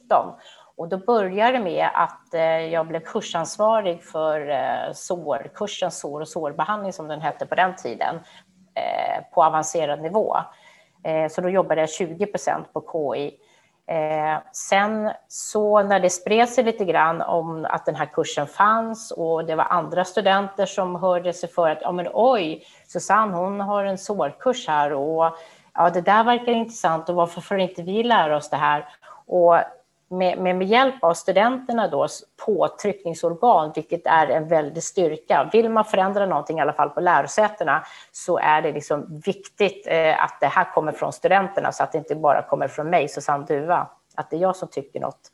[0.77, 6.21] Och då började det med att eh, jag blev kursansvarig för eh, SOR, kursen sår
[6.21, 8.21] och sårbehandling som den hette på den tiden,
[9.35, 10.37] på avancerad nivå.
[11.31, 13.39] Så då jobbade jag 20 procent på KI
[13.87, 19.11] Eh, sen så när det spred sig lite grann om att den här kursen fanns
[19.11, 23.61] och det var andra studenter som hörde sig för att ja, men oj, Susanne hon
[23.61, 25.37] har en sårkurs här och
[25.75, 28.89] ja, det där verkar intressant och varför får inte vi lära oss det här?
[29.27, 29.57] Och
[30.13, 32.09] med, med, med hjälp av studenterna då,
[32.47, 35.51] påtryckningsorgan, vilket är en väldig styrka.
[35.53, 40.25] Vill man förändra någonting, i alla fall på lärosätena, så är det liksom viktigt eh,
[40.25, 43.45] att det här kommer från studenterna, så att det inte bara kommer från mig, Susanne
[43.45, 45.31] Duva, att det är jag som tycker något.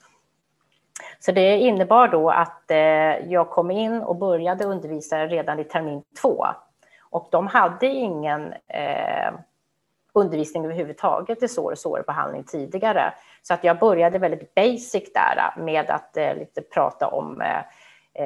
[1.20, 2.78] Så det innebar då att eh,
[3.32, 6.46] jag kom in och började undervisa redan i termin två.
[7.10, 9.32] Och de hade ingen eh,
[10.12, 13.14] undervisning överhuvudtaget i sår och sårbehandling tidigare.
[13.42, 17.62] Så att jag började väldigt basic där äh, med att eh, lite prata om eh,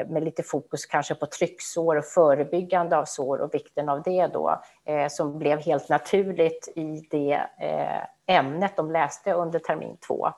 [0.07, 4.63] med lite fokus kanske på trycksår och förebyggande av sår och vikten av det då,
[4.85, 10.29] eh, som blev helt naturligt i det eh, ämnet de läste under termin två.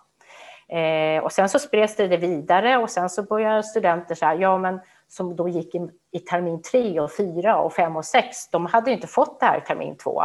[0.69, 4.59] Eh, och sen så spreds det vidare och sen så började studenter så här, ja
[4.59, 8.67] men som då gick i, i termin tre och fyra och fem och sex, de
[8.67, 10.25] hade inte fått det här i termin två.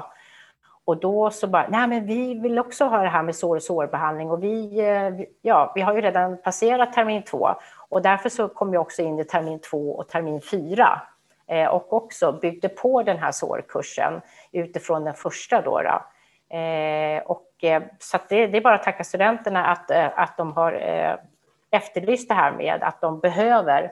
[0.89, 3.63] Och då så bara, nej men vi vill också ha det här med sår och
[3.63, 7.49] sårbehandling och eh, vi, ja, vi har ju redan passerat termin två
[7.89, 11.01] och därför så kom jag också in i termin två och termin fyra
[11.47, 14.21] eh, och också byggde på den här sårkursen
[14.51, 15.81] utifrån den första då.
[15.81, 16.01] då.
[16.57, 20.53] Eh, och, eh, så det, det, är bara att tacka studenterna att, eh, att de
[20.53, 20.81] har
[21.71, 23.91] efterlyst det här med att de behöver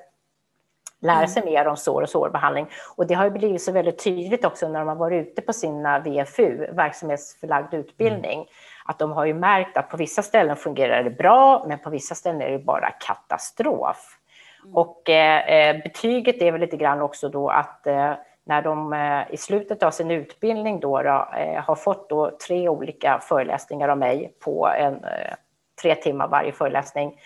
[1.01, 1.27] lära mm.
[1.27, 2.67] sig mer om sår och sårbehandling.
[2.95, 5.53] Och det har ju blivit så väldigt tydligt också när de har varit ute på
[5.53, 8.47] sina VFU, verksamhetsförlagd utbildning, mm.
[8.85, 12.15] att de har ju märkt att på vissa ställen fungerar det bra, men på vissa
[12.15, 14.19] ställen är det bara katastrof.
[14.63, 14.75] Mm.
[14.75, 18.13] Och eh, eh, betyget är väl lite grann också då att eh,
[18.47, 22.69] när de eh, i slutet av sin utbildning då, då eh, har fått då tre
[22.69, 25.33] olika föreläsningar av mig på en, eh,
[25.81, 27.19] tre timmar varje föreläsning,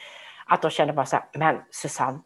[0.45, 2.19] att de känner bara så här, men Susanne,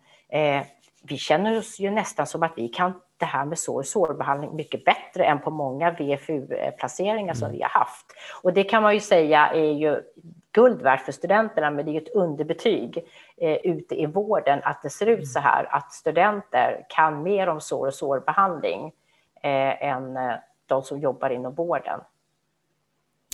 [1.07, 4.55] vi känner oss ju nästan som att vi kan det här med sår och sårbehandling
[4.55, 7.57] mycket bättre än på många VFU-placeringar som mm.
[7.57, 8.05] vi har haft.
[8.43, 10.01] Och det kan man ju säga är ju
[10.51, 12.97] guld värt för studenterna, men det är ett underbetyg
[13.37, 17.61] eh, ute i vården att det ser ut så här, att studenter kan mer om
[17.61, 18.91] sår och sårbehandling
[19.43, 20.33] eh, än eh,
[20.65, 21.99] de som jobbar inom vården.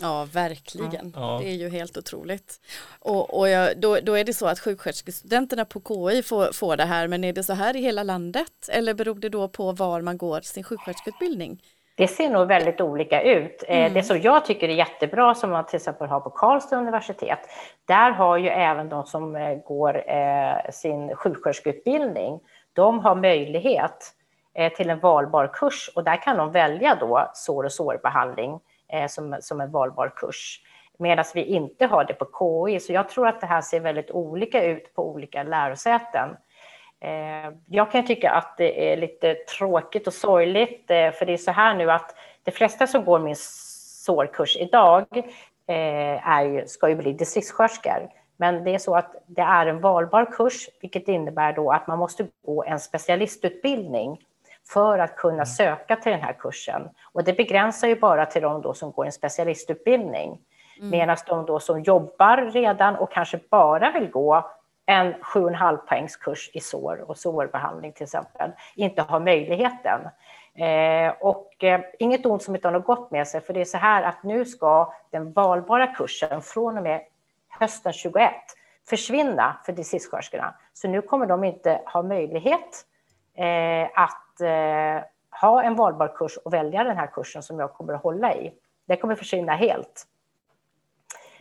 [0.01, 1.13] Ja, verkligen.
[1.15, 1.39] Ja.
[1.41, 2.59] Det är ju helt otroligt.
[2.99, 6.85] Och, och jag, då, då, är det så att sjuksköterskestudenterna på KI får, får det
[6.85, 8.69] här, men är det så här i hela landet?
[8.71, 11.61] Eller beror det då på var man går sin sjuksköterskeutbildning?
[11.95, 13.63] Det ser nog väldigt olika ut.
[13.67, 13.93] Eh, mm.
[13.93, 17.39] Det som jag tycker är jättebra, som man till exempel har på Karlstad universitet,
[17.85, 22.39] där har ju även de som eh, går eh, sin sjuksköterskeutbildning,
[22.73, 24.13] de har möjlighet
[24.77, 28.59] till en valbar kurs och där kan de välja då sår och sårbehandling
[28.91, 30.61] Eh, som, som en valbar kurs.
[30.97, 34.11] Medan vi inte har det på KI, så jag tror att det här ser väldigt
[34.11, 36.29] olika ut på olika lärosäten.
[36.99, 41.37] Eh, jag kan tycka att det är lite tråkigt och sorgligt, eh, för det är
[41.37, 43.35] så här nu att de flesta som går min
[44.05, 45.05] sårkurs idag
[45.67, 48.09] eh, är, ska ju bli distriktssköterskor.
[48.37, 51.99] Men det är så att det är en valbar kurs, vilket innebär då att man
[51.99, 54.19] måste gå en specialistutbildning
[54.69, 55.45] för att kunna mm.
[55.45, 56.89] söka till den här kursen.
[57.11, 60.39] Och det begränsar ju bara till de då som går en specialistutbildning.
[60.77, 60.89] Mm.
[60.89, 64.51] Medan de då som jobbar redan och kanske bara vill gå
[64.85, 70.01] en 7,5 poängs kurs i sår och sårbehandling till exempel inte har möjligheten.
[70.55, 73.65] Eh, och eh, inget ont som inte har något gott med sig, för det är
[73.65, 77.01] så här att nu ska den valbara kursen från och med
[77.59, 78.31] hösten 21
[78.89, 80.53] försvinna för distriktssköterskorna.
[80.73, 82.85] Så nu kommer de inte ha möjlighet
[83.95, 85.03] att eh,
[85.41, 88.53] ha en valbar kurs och välja den här kursen som jag kommer att hålla i.
[88.87, 90.07] Det kommer försvinna helt.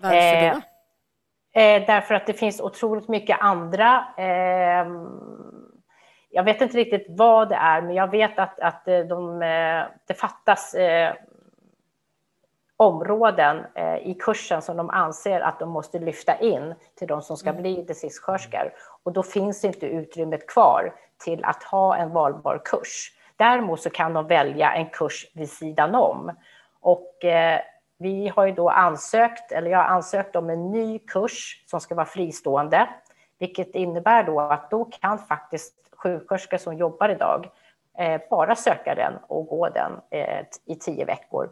[0.01, 0.47] Varför då?
[0.47, 0.59] Eh,
[1.53, 4.87] Eh, därför att det finns otroligt mycket andra eh,
[6.31, 9.85] jag vet inte riktigt vad det är, men jag vet att, att eh, de, eh,
[10.07, 11.15] det fattas eh,
[12.77, 17.37] områden eh, i kursen som de anser att de måste lyfta in till de som
[17.37, 17.63] ska mm.
[17.63, 18.73] bli distriktssköterskor.
[19.03, 23.13] Och då finns inte utrymmet kvar till att ha en valbar kurs.
[23.37, 26.33] Däremot så kan de välja en kurs vid sidan om.
[26.81, 27.61] Och eh,
[27.99, 31.95] vi har ju då ansökt, eller jag har ansökt om en ny kurs som ska
[31.95, 32.89] vara fristående,
[33.39, 37.51] vilket innebär då att då kan faktiskt sjuksköterskor som jobbar idag
[37.99, 41.49] eh, bara söka den och gå den eh, i tio veckor.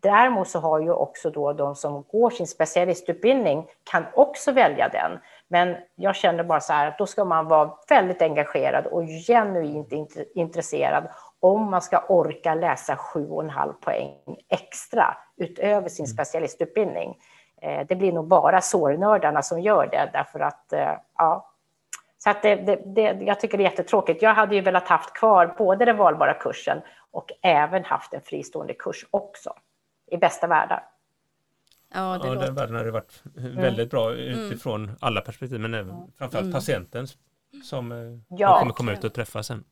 [0.00, 5.18] Däremot så har ju också då de som går sin specialistutbildning kan också välja den.
[5.52, 9.92] Men jag känner bara så här att då ska man vara väldigt engagerad och genuint
[10.34, 11.08] intresserad
[11.40, 14.14] om man ska orka läsa sju och en halv poäng
[14.48, 16.14] extra utöver sin mm.
[16.14, 17.18] specialistutbildning.
[17.62, 21.50] Eh, det blir nog bara sårnördarna som gör det, därför att eh, ja,
[22.18, 24.22] så att det, det, det, jag tycker det är jättetråkigt.
[24.22, 28.74] Jag hade ju velat haft kvar både den valbara kursen och även haft en fristående
[28.74, 29.54] kurs också,
[30.10, 30.91] i bästa världar.
[31.94, 34.18] Ja, det ja den världen hade varit väldigt bra mm.
[34.18, 34.96] utifrån mm.
[35.00, 36.52] alla perspektiv, men även framförallt mm.
[36.52, 37.16] patientens
[37.64, 38.58] som eh, ja.
[38.58, 39.64] kommer komma ut och träffa sen.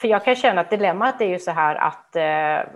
[0.00, 2.72] För jag kan känna att dilemmat är ju så här att eh,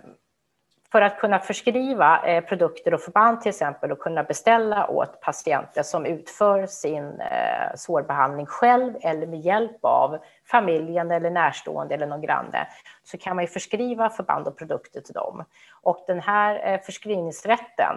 [0.92, 5.83] för att kunna förskriva eh, produkter och förband till exempel och kunna beställa åt patienter
[5.83, 10.18] som utför sin eh, sårbehandling själv eller med hjälp av
[10.50, 12.66] familjen eller närstående eller någon granne
[13.02, 15.44] så kan man ju förskriva förband och produkter till dem.
[15.83, 17.96] Och den här eh, förskrivningsrätten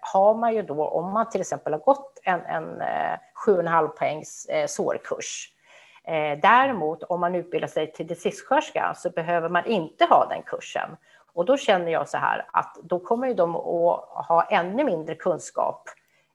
[0.00, 2.82] har man ju då om man till exempel har gått en, en
[3.46, 5.48] 7,5 poängs sårkurs
[6.42, 10.90] däremot om man utbildar sig till distriktssköterska så behöver man inte ha den kursen.
[11.32, 15.14] Och då känner jag så här att då kommer ju de att ha ännu mindre
[15.14, 15.88] kunskap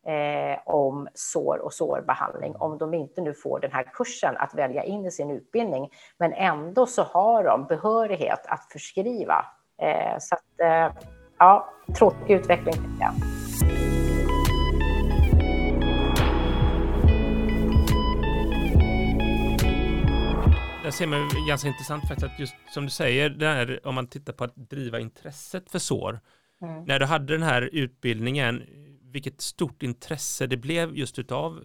[0.06, 4.84] eh, om sår och sårbehandling om de inte nu får den här kursen att välja
[4.84, 5.90] in i sin utbildning.
[6.18, 9.46] Men ändå så har de behörighet att förskriva.
[9.82, 11.04] Eh, så att, eh,
[11.40, 13.45] ja, tråkig utveckling tycker jag.
[20.86, 24.34] Där ser man ganska intressant faktiskt att just som du säger, där, om man tittar
[24.34, 26.20] på att driva intresset för sår.
[26.62, 26.84] Mm.
[26.84, 28.64] När du hade den här utbildningen,
[29.02, 31.64] vilket stort intresse det blev just utav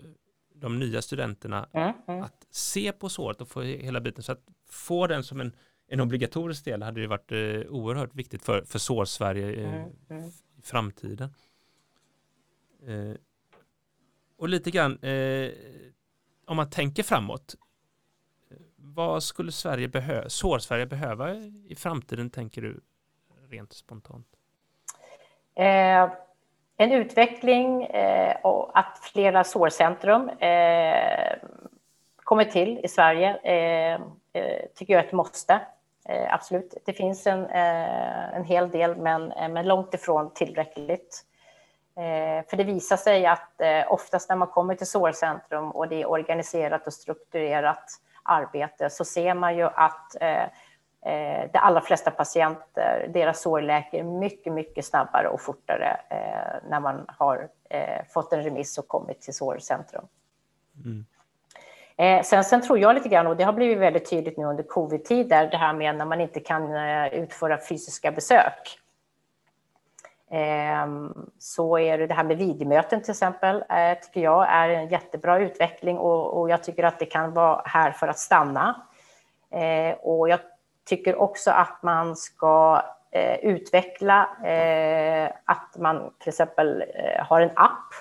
[0.55, 1.93] de nya studenterna mm.
[2.09, 2.23] Mm.
[2.23, 4.23] att se på såret och få hela biten.
[4.23, 5.53] Så att få den som en,
[5.89, 10.29] en obligatorisk del hade ju varit eh, oerhört viktigt för, för sår-Sverige eh, mm, mm.
[10.29, 11.35] i framtiden.
[12.87, 13.17] Eh,
[14.37, 15.51] och lite grann, eh,
[16.47, 17.57] om man tänker framåt,
[19.01, 21.35] vad skulle Sverige behöva, sår-Sverige behöva
[21.69, 22.81] i framtiden, tänker du,
[23.51, 24.27] rent spontant?
[25.55, 26.11] Eh,
[26.77, 31.37] en utveckling eh, och att flera sårcentrum eh,
[32.17, 34.01] kommer till i Sverige eh,
[34.33, 35.61] eh tycker jag är ett måste.
[36.09, 36.75] Eh, absolut.
[36.87, 41.27] Det finns en, eh, en hel del, men, eh, men långt ifrån tillräckligt.
[42.51, 46.87] För det visar sig att oftast när man kommer till sårcentrum och det är organiserat
[46.87, 47.85] och strukturerat
[48.23, 50.17] arbete så ser man ju att
[51.53, 56.01] de allra flesta patienter, deras sår läker mycket, mycket snabbare och fortare
[56.69, 57.49] när man har
[58.15, 60.05] fått en remiss och kommit till sårcentrum.
[60.85, 61.05] Mm.
[62.01, 64.63] Eh, sen, sen, tror jag lite grann, och det har blivit väldigt tydligt nu under
[64.63, 68.80] covid-tider, det här med när man inte kan eh, utföra fysiska besök.
[70.31, 74.89] Ehm, så är det det här med videomöten till exempel, eh, tycker jag är en
[74.89, 78.83] jättebra utveckling och, och, jag tycker att det kan vara här för att stanna.
[79.51, 80.41] Eh, och jag
[80.89, 87.51] tycker också att man ska eh, utveckla eh, att man till exempel eh, har en
[87.57, 87.95] app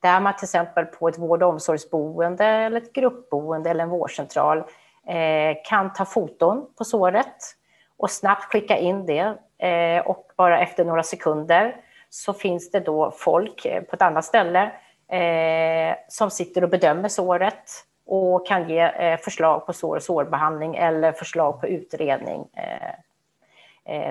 [0.00, 4.58] där man till exempel på ett vård och omsorgsboende eller ett gruppboende eller en vårdcentral
[5.06, 7.56] eh, kan ta foton på såret
[7.98, 11.76] och snabbt skicka in det eh, och bara efter några sekunder
[12.10, 14.62] så finns det då folk eh, på ett annat ställe
[15.08, 17.70] eh, som sitter och bedömer såret
[18.06, 22.48] och kan ge eh, förslag på sår och sårbehandling eller förslag på utredning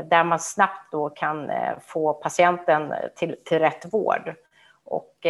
[0.09, 4.33] där man snabbt då kan få patienten till, till rätt vård.
[4.85, 5.25] Och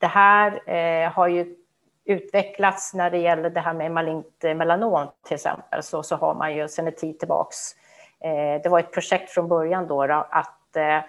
[0.00, 1.56] det här eh, har ju
[2.04, 6.34] utvecklats när det gäller det här med malignt eh, melanom till exempel, så, så har
[6.34, 7.56] man ju sedan en tid tillbaks.
[8.20, 11.00] Eh, det var ett projekt från början då, då att eh,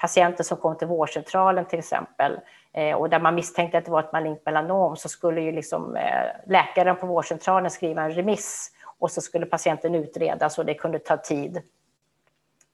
[0.00, 2.40] patienter som kom till vårdcentralen till exempel
[2.72, 5.96] eh, och där man misstänkte att det var ett malignt melanom så skulle ju liksom
[5.96, 10.98] eh, läkaren på vårdcentralen skriva en remiss och så skulle patienten utredas och det kunde
[10.98, 11.62] ta tid.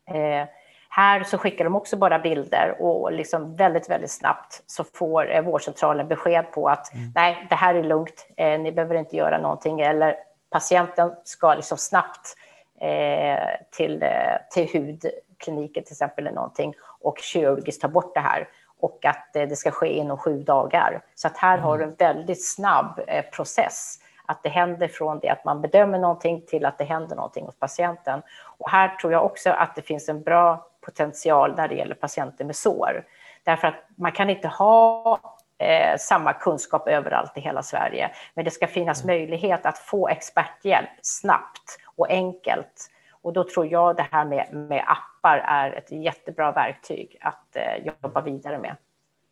[0.07, 0.49] Eh,
[0.97, 5.43] här så skickar de också bara bilder och liksom väldigt, väldigt snabbt så får eh,
[5.43, 7.13] vårdcentralen besked på att mm.
[7.15, 10.17] nej, det här är lugnt, eh, ni behöver inte göra någonting eller
[10.51, 12.37] patienten ska liksom snabbt
[12.81, 13.39] eh,
[13.71, 14.09] till, eh,
[14.51, 18.49] till hudkliniken till exempel eller någonting och kirurgiskt ta bort det här
[18.81, 21.03] och att eh, det ska ske inom sju dagar.
[21.15, 21.65] Så att här mm.
[21.65, 23.01] har du en väldigt snabb
[23.33, 27.45] process att det händer från det att man bedömer någonting till att det händer någonting
[27.45, 28.23] hos patienten.
[28.59, 32.45] Och här tror jag också att det finns en bra potential när det gäller patienter
[32.45, 33.05] med sår.
[33.45, 35.21] Därför att man kan inte ha
[35.59, 38.11] eh, samma kunskap överallt i hela Sverige.
[38.35, 39.17] Men det ska finnas mm.
[39.17, 42.91] möjlighet att få experthjälp snabbt och enkelt.
[43.23, 47.87] Och då tror jag det här med, med appar är ett jättebra verktyg att eh,
[48.03, 48.77] jobba vidare med.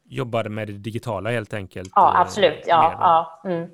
[0.04, 1.92] Jobbar med det digitala helt enkelt?
[1.94, 2.64] Ja, absolut.
[2.66, 2.96] Ja,
[3.44, 3.50] ja.
[3.50, 3.70] Mm.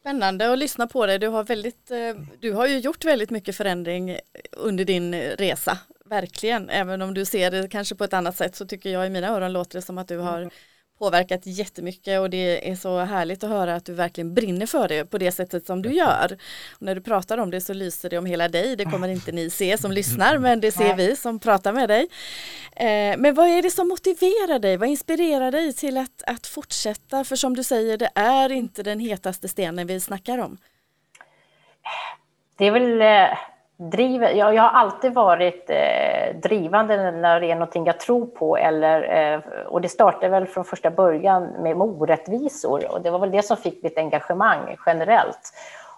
[0.00, 1.18] Spännande att lyssna på dig.
[1.18, 4.18] Du har, väldigt, eh, du har ju gjort väldigt mycket förändring
[4.52, 6.70] under din resa verkligen.
[6.70, 9.28] Även om du ser det kanske på ett annat sätt så tycker jag i mina
[9.28, 10.50] öron låter det som att du har mm.
[10.98, 15.04] påverkat jättemycket och det är så härligt att höra att du verkligen brinner för det
[15.04, 16.38] på det sättet som du gör.
[16.72, 18.76] Och när du pratar om det så lyser det om hela dig.
[18.76, 22.08] Det kommer inte ni se som lyssnar men det ser vi som pratar med dig.
[22.76, 24.76] Eh, men vad är det som motiverar dig?
[24.76, 27.24] Vad inspirerar dig till att, att fortsätta?
[27.24, 30.58] För som du säger, det är inte den hetaste stenen vi snackar om.
[32.58, 33.38] Det är väl eh,
[33.76, 38.56] driver, jag, jag har alltid varit eh, drivande när det är någonting jag tror på.
[38.56, 39.02] Eller,
[39.34, 42.92] eh, och det startade väl från första början med orättvisor.
[42.92, 45.52] Och det var väl det som fick mitt engagemang generellt.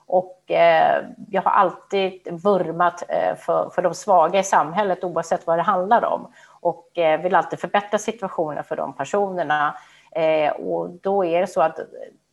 [0.06, 5.58] Och eh, jag har alltid vurmat eh, för, för de svaga i samhället oavsett vad
[5.58, 6.32] det handlar om.
[6.60, 9.74] Och eh, vill alltid förbättra situationen för de personerna.
[10.12, 11.78] Eh, och då är det så att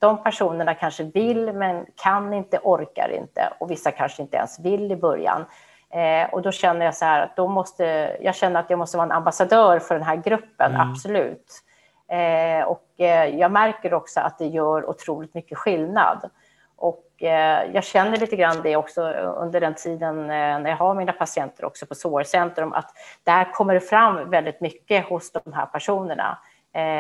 [0.06, 4.91] de personerna kanske vill men kan inte, orkar inte och vissa kanske inte ens vill
[4.91, 5.45] i början.
[5.89, 8.97] Eh, och då känner jag så här att då måste, jag känner att jag måste
[8.97, 10.89] vara en ambassadör för den här gruppen, mm.
[10.89, 11.62] absolut.
[12.08, 16.30] Eh, och eh, jag märker också att det gör otroligt mycket skillnad.
[16.76, 19.01] Och eh, jag känner lite grann det också
[19.38, 22.91] under den tiden eh, när jag har mina patienter också på sårcentrum, att
[23.24, 26.38] där kommer det fram väldigt mycket hos de här personerna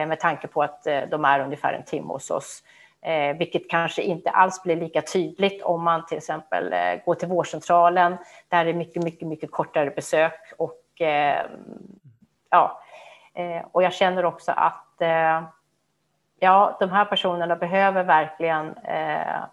[0.07, 2.63] med tanke på att de är ungefär en timme hos oss.
[3.05, 7.27] Eh, vilket kanske inte alls blir lika tydligt om man till exempel eh, går till
[7.27, 8.17] vårdcentralen.
[8.47, 10.53] Där är mycket, mycket, mycket kortare besök.
[10.57, 11.45] Och, eh,
[12.49, 12.81] ja,
[13.33, 15.43] eh, och jag känner också att eh,
[16.39, 18.77] ja, de här personerna behöver verkligen...
[18.77, 19.43] Eh,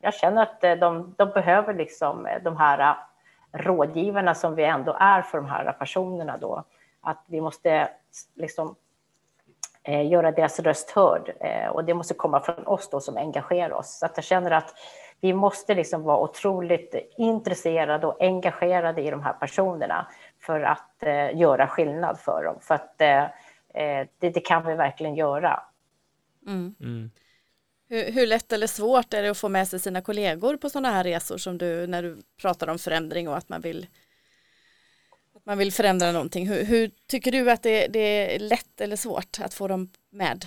[0.00, 2.94] jag känner att eh, de, de behöver liksom eh, de här eh,
[3.58, 6.36] rådgivarna som vi ändå är för de här personerna.
[6.36, 6.64] Då.
[7.00, 7.88] Att vi måste
[8.34, 8.74] liksom
[9.88, 11.32] eh, göra deras röst hörd.
[11.40, 13.98] Eh, och det måste komma från oss då som engagerar oss.
[13.98, 14.74] Så att jag känner att
[15.20, 20.06] vi måste liksom vara otroligt intresserade och engagerade i de här personerna
[20.40, 22.58] för att eh, göra skillnad för dem.
[22.60, 23.22] För att eh,
[23.82, 25.62] eh, det, det, kan vi verkligen göra.
[26.46, 26.74] Mm.
[26.80, 27.10] Mm.
[27.88, 30.90] Hur, hur, lätt eller svårt är det att få med sig sina kollegor på sådana
[30.90, 33.86] här resor som du när du pratar om förändring och att man vill
[35.48, 36.48] man vill förändra någonting.
[36.48, 40.44] Hur, hur tycker du att det, det, är lätt eller svårt att få dem med?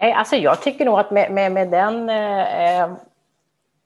[0.00, 2.90] Eh, alltså jag tycker nog att med, med, med den, eh, eh,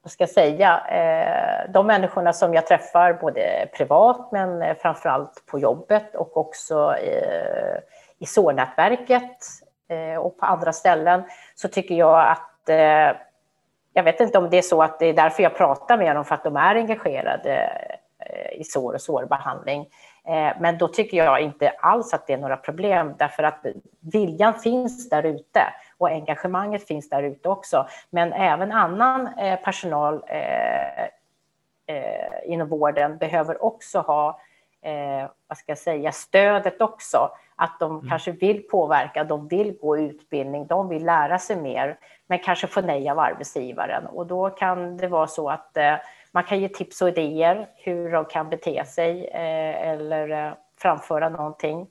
[0.01, 5.45] vad ska jag säga, eh, de människorna som jag träffar både privat men eh, framförallt
[5.45, 7.77] på jobbet och också eh,
[8.19, 9.37] i SÅR-nätverket
[9.89, 11.23] eh, och på andra ställen
[11.55, 13.17] så tycker jag att eh,
[13.93, 16.25] jag vet inte om det är så att det är därför jag pratar med dem,
[16.25, 17.69] för att de är engagerade
[18.51, 19.87] i sår och sårbehandling.
[20.59, 23.65] Men då tycker jag inte alls att det är några problem, därför att
[23.99, 25.61] viljan finns där ute
[25.97, 27.87] och engagemanget finns där ute också.
[28.09, 29.29] Men även annan
[29.63, 30.23] personal
[32.43, 34.39] inom vården behöver också ha
[35.47, 38.09] vad ska jag säga, stödet också att de mm.
[38.09, 41.97] kanske vill påverka, de vill gå utbildning, de vill lära sig mer,
[42.27, 44.05] men kanske få nej av arbetsgivaren.
[44.05, 45.95] Och då kan det vara så att eh,
[46.33, 51.29] man kan ge tips och idéer hur de kan bete sig eh, eller eh, framföra
[51.29, 51.81] någonting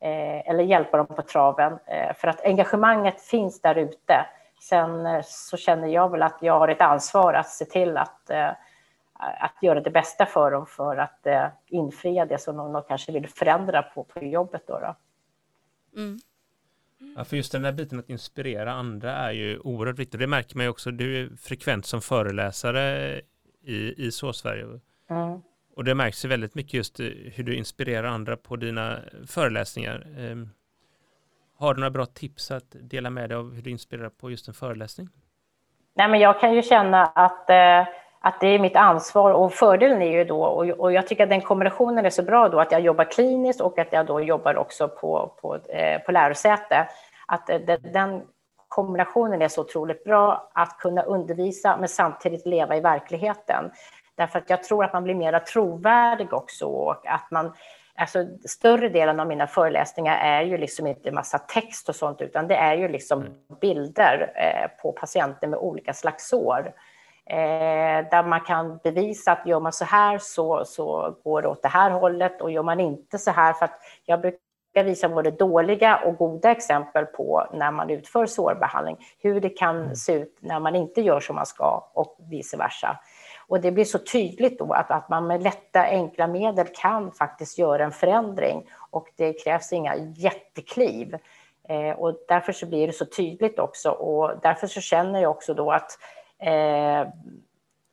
[0.00, 1.78] eh, eller hjälpa dem på traven.
[1.86, 4.26] Eh, för att engagemanget finns där ute.
[4.60, 8.30] Sen så känner jag väl att jag har ett ansvar att se till att
[9.20, 13.12] att göra det bästa för dem för att eh, infria det som de, de kanske
[13.12, 14.62] vill förändra på, på jobbet.
[14.66, 14.96] Då, då.
[16.00, 16.18] Mm.
[17.16, 20.20] Ja, för just den där biten att inspirera andra är ju oerhört viktigt.
[20.20, 23.20] Det märker man ju också, du är frekvent som föreläsare
[23.62, 24.64] i, i Så Sverige.
[25.10, 25.42] Mm.
[25.76, 30.06] Och det märks ju väldigt mycket just eh, hur du inspirerar andra på dina föreläsningar.
[30.18, 30.50] Um,
[31.56, 34.48] har du några bra tips att dela med dig av hur du inspirerar på just
[34.48, 35.08] en föreläsning?
[35.94, 37.86] Nej, men jag kan ju känna att eh,
[38.22, 41.40] att det är mitt ansvar och fördelen är ju då, och, jag tycker att den
[41.40, 44.88] kombinationen är så bra då, att jag jobbar kliniskt och att jag då jobbar också
[44.88, 46.88] på, på, eh, på lärosäte,
[47.26, 47.58] att eh,
[47.92, 48.22] den
[48.70, 53.70] kombinationen är så otroligt bra att kunna undervisa men samtidigt leva i verkligheten.
[54.14, 57.52] Därför att jag tror att man blir mer trovärdig också och att man
[57.94, 62.48] Alltså, större delen av mina föreläsningar är ju liksom inte massa text och sånt, utan
[62.48, 63.34] det är ju liksom mm.
[63.60, 66.72] bilder eh, på patienter med olika slags sår
[67.26, 71.62] eh, där man kan bevisa att gör man så här så, så går det åt
[71.62, 75.30] det här hållet och gör man inte så här, för att jag brukar visa både
[75.30, 79.96] dåliga och goda exempel på när man utför sårbehandling, hur det kan mm.
[79.96, 83.00] se ut när man inte gör som man ska och vice versa.
[83.48, 87.58] Och det blir så tydligt då att, att man med lätta, enkla medel kan faktiskt
[87.58, 91.16] göra en förändring och det krävs inga jättekliv.
[91.68, 95.54] Eh, och därför så blir det så tydligt också och därför så känner jag också
[95.54, 95.98] då att
[96.40, 97.08] Eh,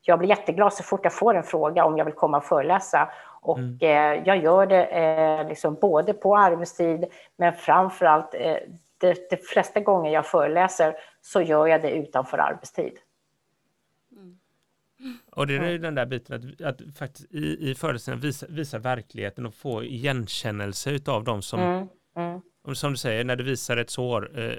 [0.02, 3.10] jag blir jätteglad så fort jag får en fråga om jag vill komma och föreläsa.
[3.48, 3.78] Och mm.
[3.82, 7.06] eh, jag gör det eh, liksom både på arbetstid,
[7.38, 8.56] men framför allt eh,
[8.98, 12.94] det, de flesta gånger jag föreläser så gör jag det utanför arbetstid.
[14.12, 14.38] Mm.
[15.32, 19.46] Och det är den där biten att, att faktiskt i, i föreläsningarna visa, visa verkligheten
[19.46, 21.88] och få igenkännelse av de som, mm.
[22.16, 22.76] Mm.
[22.76, 24.56] som du säger, när du visar ett sår, eh,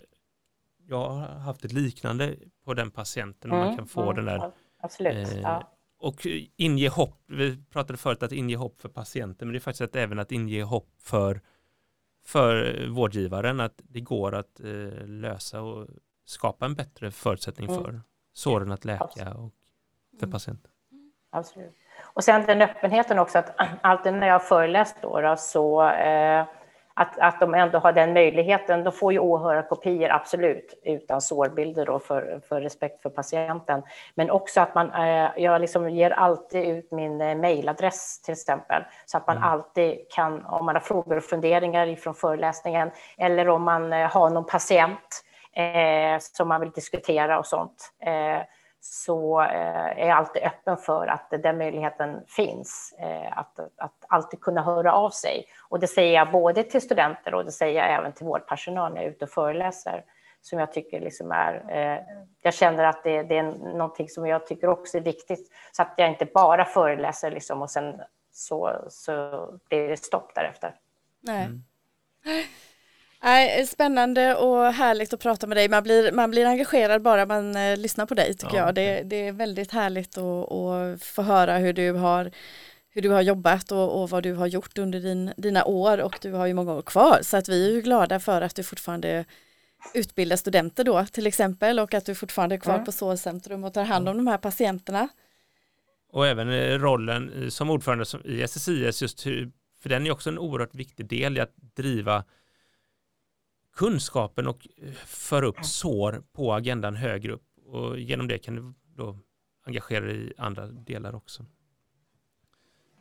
[0.88, 2.34] jag har haft ett liknande
[2.64, 5.77] på den patienten och mm, man kan få mm, den där absolut, eh, ja.
[5.98, 6.26] Och
[6.56, 9.96] inge hopp, vi pratade förut att inge hopp för patienten men det är faktiskt att
[9.96, 11.40] även att inge hopp för
[12.24, 15.88] för vårdgivaren att det går att eh, lösa och
[16.24, 17.84] skapa en bättre förutsättning mm.
[17.84, 18.00] för
[18.32, 19.34] såren att läka absolut.
[19.34, 19.52] och
[20.18, 20.32] för mm.
[20.32, 20.72] patienten.
[21.30, 21.74] Absolut.
[22.00, 26.46] Och sen den öppenheten också att alltid när jag har föreläst då, då så eh,
[26.98, 28.84] att, att de ändå har den möjligheten.
[28.84, 33.82] De får ju åhörarkopior, absolut, utan sårbilder då för, för respekt för patienten.
[34.14, 38.82] Men också att man, eh, jag liksom ger alltid ut min eh, mejladress till exempel,
[39.06, 39.48] så att man mm.
[39.48, 44.30] alltid kan, om man har frågor och funderingar ifrån föreläsningen, eller om man eh, har
[44.30, 48.42] någon patient eh, som man vill diskutera och sånt, eh,
[48.80, 54.40] så eh, är jag alltid öppen för att den möjligheten finns, eh, att, att alltid
[54.40, 55.44] kunna höra av sig.
[55.68, 59.00] Och det säger jag både till studenter och det säger jag även till vårdpersonal när
[59.00, 60.04] jag är ute och föreläser,
[60.40, 61.64] som jag tycker liksom är...
[61.68, 62.02] Eh,
[62.42, 63.42] jag känner att det, det är
[63.76, 67.70] någonting som jag tycker också är viktigt, så att jag inte bara föreläser liksom och
[67.70, 68.00] sen
[68.30, 70.74] så, så blir det stopp därefter.
[71.20, 71.44] Nej.
[71.44, 71.62] Mm.
[73.22, 75.68] Nej, spännande och härligt att prata med dig.
[75.68, 78.74] Man blir, man blir engagerad bara man eh, lyssnar på dig tycker ja, jag.
[78.74, 82.30] Det, det, är väldigt härligt att, att få höra hur du har,
[82.90, 86.18] hur du har jobbat och, och vad du har gjort under din, dina år och
[86.22, 87.18] du har ju många år kvar.
[87.22, 89.24] Så att vi är glada för att du fortfarande
[89.94, 92.84] utbildar studenter då till exempel och att du fortfarande är kvar mm.
[92.84, 95.08] på sårcentrum och tar hand om de här patienterna.
[96.10, 99.50] Och även eh, rollen eh, som ordförande i SSIS, just hur,
[99.82, 102.24] för den är också en oerhört viktig del i att driva
[103.78, 108.74] kunskapen och eh, föra upp sår på agendan högre upp och genom det kan du
[108.96, 109.18] då
[109.66, 111.46] engagera dig i andra delar också.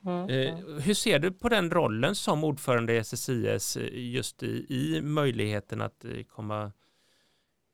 [0.05, 0.30] Mm.
[0.30, 5.82] Eh, hur ser du på den rollen som ordförande i SSIS just i, i möjligheten
[5.82, 6.71] att komma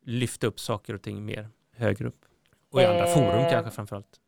[0.06, 2.26] lyfta upp saker och ting mer högre upp?
[2.72, 4.20] Och i andra forum kanske framförallt?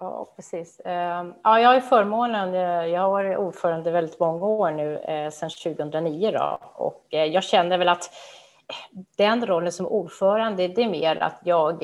[0.00, 0.80] Ja, precis.
[0.84, 5.30] Ehm, ja, jag har förmånen, eh, jag har varit ordförande väldigt många år nu, eh,
[5.30, 8.10] sedan 2009 då, och eh, jag känner väl att
[9.16, 11.82] den rollen som ordförande, det är mer att jag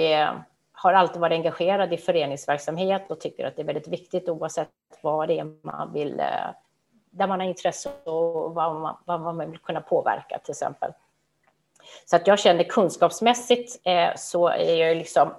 [0.73, 4.69] har alltid varit engagerad i föreningsverksamhet och tycker att det är väldigt viktigt oavsett
[5.01, 6.17] vad det är man vill,
[7.11, 10.93] där man har intresse och vad man, vad man vill kunna påverka till exempel.
[12.05, 13.81] Så att jag känner kunskapsmässigt
[14.17, 15.35] så är jag liksom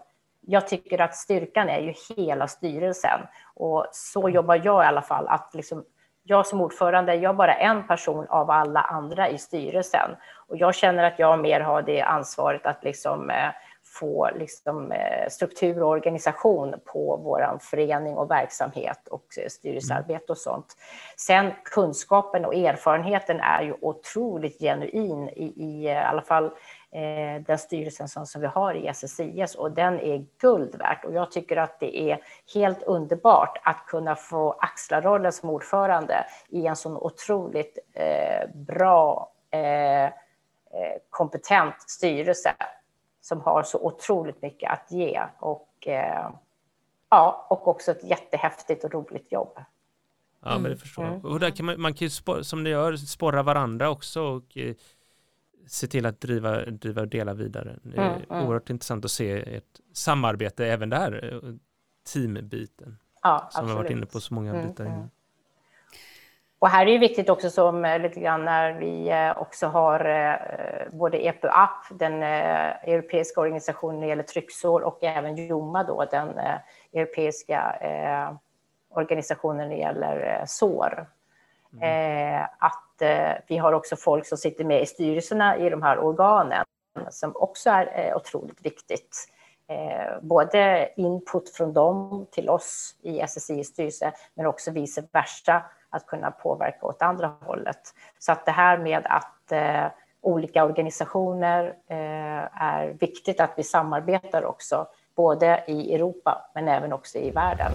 [0.46, 3.20] jag tycker att styrkan är ju hela styrelsen.
[3.56, 5.28] Och så jobbar jag i alla fall.
[5.28, 5.84] Att liksom,
[6.24, 10.16] jag som ordförande, jag är bara en person av alla andra i styrelsen.
[10.48, 13.50] Och jag känner att jag mer har det ansvaret att liksom, eh,
[14.00, 20.38] få liksom, eh, struktur och organisation på vår förening och verksamhet och eh, styrelsearbete och
[20.38, 20.78] sånt.
[21.18, 26.52] Sen kunskapen och erfarenheten är ju otroligt genuin i, i, i alla fall
[26.94, 31.06] eh, den styrelsen som, som vi har i SSIS och den är guld värt.
[31.06, 32.20] Och jag tycker att det är
[32.54, 39.32] helt underbart att kunna få axla rollen som ordförande i en sån otroligt eh, bra,
[39.52, 40.12] eh, eh
[41.10, 42.54] kompetent styrelse
[43.22, 46.30] som har så otroligt mycket att ge och, eh,
[47.10, 49.60] ja, och också ett jättehäftigt och roligt jobb.
[50.46, 51.14] Ja, men det förstår jag.
[51.14, 51.26] Mm.
[51.26, 54.76] Och där kan man, man kan ju, som ni gör, sporra varandra också och eh,
[55.68, 57.76] se till att driva, driva och dela vidare.
[57.84, 58.48] Det är mm, mm.
[58.48, 61.54] oerhört intressant att se ett samarbete även där, eh,
[62.14, 62.98] teambiten.
[63.22, 64.98] Ja, som vi har varit inne på så många mm, bitar innan.
[64.98, 65.10] Mm.
[66.60, 70.00] Och här är det viktigt också som eh, lite grann när vi eh, också har
[70.92, 76.30] både EPU-app, den europeiska organisationen när det gäller trycksår och även JOMA då, den
[76.94, 77.76] europeiska
[78.90, 81.08] organisationen när det gäller sår.
[81.74, 82.46] Mm.
[82.60, 86.66] Att Eh, vi har också folk som sitter med i styrelserna i de här organen
[87.10, 89.28] som också är eh, otroligt viktigt.
[89.68, 96.08] Eh, både input från dem till oss i SSI styrelse, men också vice versa, att
[96.08, 97.82] kunna påverka åt andra hållet.
[98.20, 99.86] Så att det här med att eh,
[100.22, 107.18] olika organisationer eh, är viktigt att vi samarbetar också, både i Europa men även också
[107.18, 107.72] i världen.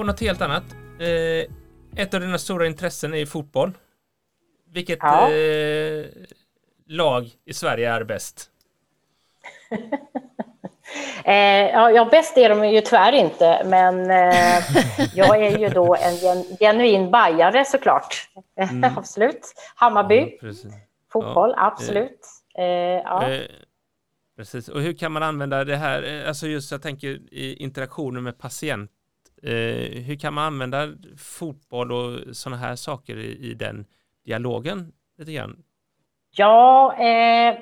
[0.00, 0.62] På något helt annat.
[1.00, 3.72] Eh, ett av dina stora intressen är fotboll.
[4.72, 5.30] Vilket ja.
[5.30, 6.06] eh,
[6.86, 8.50] lag i Sverige är bäst?
[11.24, 11.34] eh,
[11.94, 14.64] ja, bäst är de ju tyvärr inte, men eh,
[15.14, 18.28] jag är ju då en gen genuin bajare såklart.
[18.56, 18.84] Mm.
[18.96, 19.54] absolut.
[19.74, 20.52] Hammarby, ja,
[21.12, 21.66] fotboll, ja.
[21.66, 22.20] absolut.
[22.58, 23.30] Eh, ja.
[23.30, 23.42] Eh,
[24.36, 28.38] precis, och hur kan man använda det här, alltså just jag tänker i interaktionen med
[28.38, 28.90] patient
[29.42, 30.88] Eh, hur kan man använda
[31.18, 33.86] fotboll och sådana här saker i, i den
[34.24, 35.62] dialogen lite grann?
[36.30, 37.58] Ja, eh,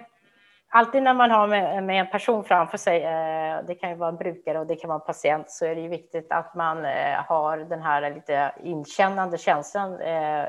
[0.68, 4.08] alltid när man har med, med, en person framför sig, eh, det kan ju vara
[4.08, 6.84] en brukare och det kan vara en patient, så är det ju viktigt att man
[6.84, 10.44] eh, har den här lite inkännande känslan, eh,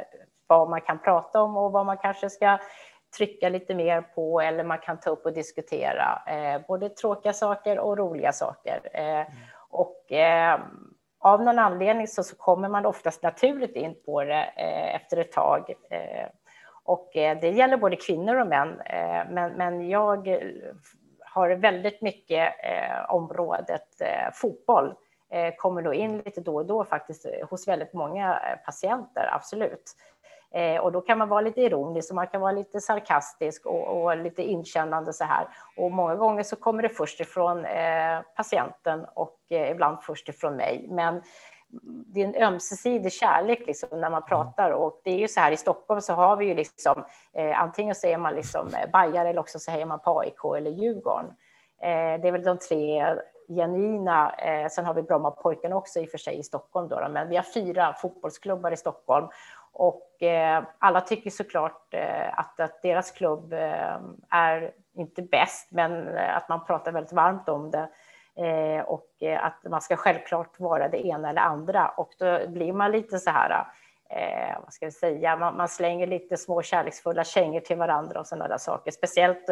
[0.47, 2.59] vad man kan prata om och vad man kanske ska
[3.17, 7.79] trycka lite mer på eller man kan ta upp och diskutera eh, både tråkiga saker
[7.79, 8.79] och roliga saker.
[8.93, 9.25] Mm.
[9.69, 10.11] Och
[11.19, 15.31] av någon anledning så, så kommer man oftast naturligt in på det eh, efter ett
[15.31, 15.69] tag.
[15.89, 16.27] Eh,
[16.83, 18.79] och eh, det gäller både kvinnor och män.
[18.79, 20.39] Eh, men, men jag eh,
[21.19, 24.93] har väldigt mycket eh, området eh, fotboll.
[25.57, 29.95] kommer då in lite då och då faktiskt hos väldigt många patienter, absolut.
[30.53, 34.03] Eh, och då kan man vara lite ironisk och man kan vara lite sarkastisk och,
[34.03, 35.47] och lite inkännande så här.
[35.77, 40.55] Och många gånger så kommer det först ifrån eh, patienten och eh, ibland först ifrån
[40.55, 40.87] mig.
[40.89, 41.21] Men
[42.05, 44.27] det är en ömsesidig kärlek liksom när man mm.
[44.27, 47.61] pratar och det är ju så här i Stockholm så har vi ju liksom eh,
[47.61, 51.25] antingen säger man liksom eh, Bajar eller också säger man på AIK eller Djurgården.
[51.81, 53.15] Eh, det är väl de tre
[53.49, 54.31] genuina.
[54.31, 57.35] Eh, sen har vi Brommapojkarna också i och för sig i Stockholm då, men vi
[57.35, 59.27] har fyra fotbollsklubbar i Stockholm
[59.79, 63.97] och eh, alla tycker såklart eh, att, att, deras klubb eh,
[64.29, 67.87] är inte bäst, men att man pratar väldigt varmt om det.
[68.87, 69.09] Och
[69.39, 71.87] att man ska självklart vara det ena eller andra.
[71.87, 73.65] Och då blir man lite så här,
[74.63, 78.47] vad ska vi säga, man, man, slänger lite små kärleksfulla kängor till varandra och sådana
[78.47, 78.91] där saker.
[78.91, 79.49] Speciellt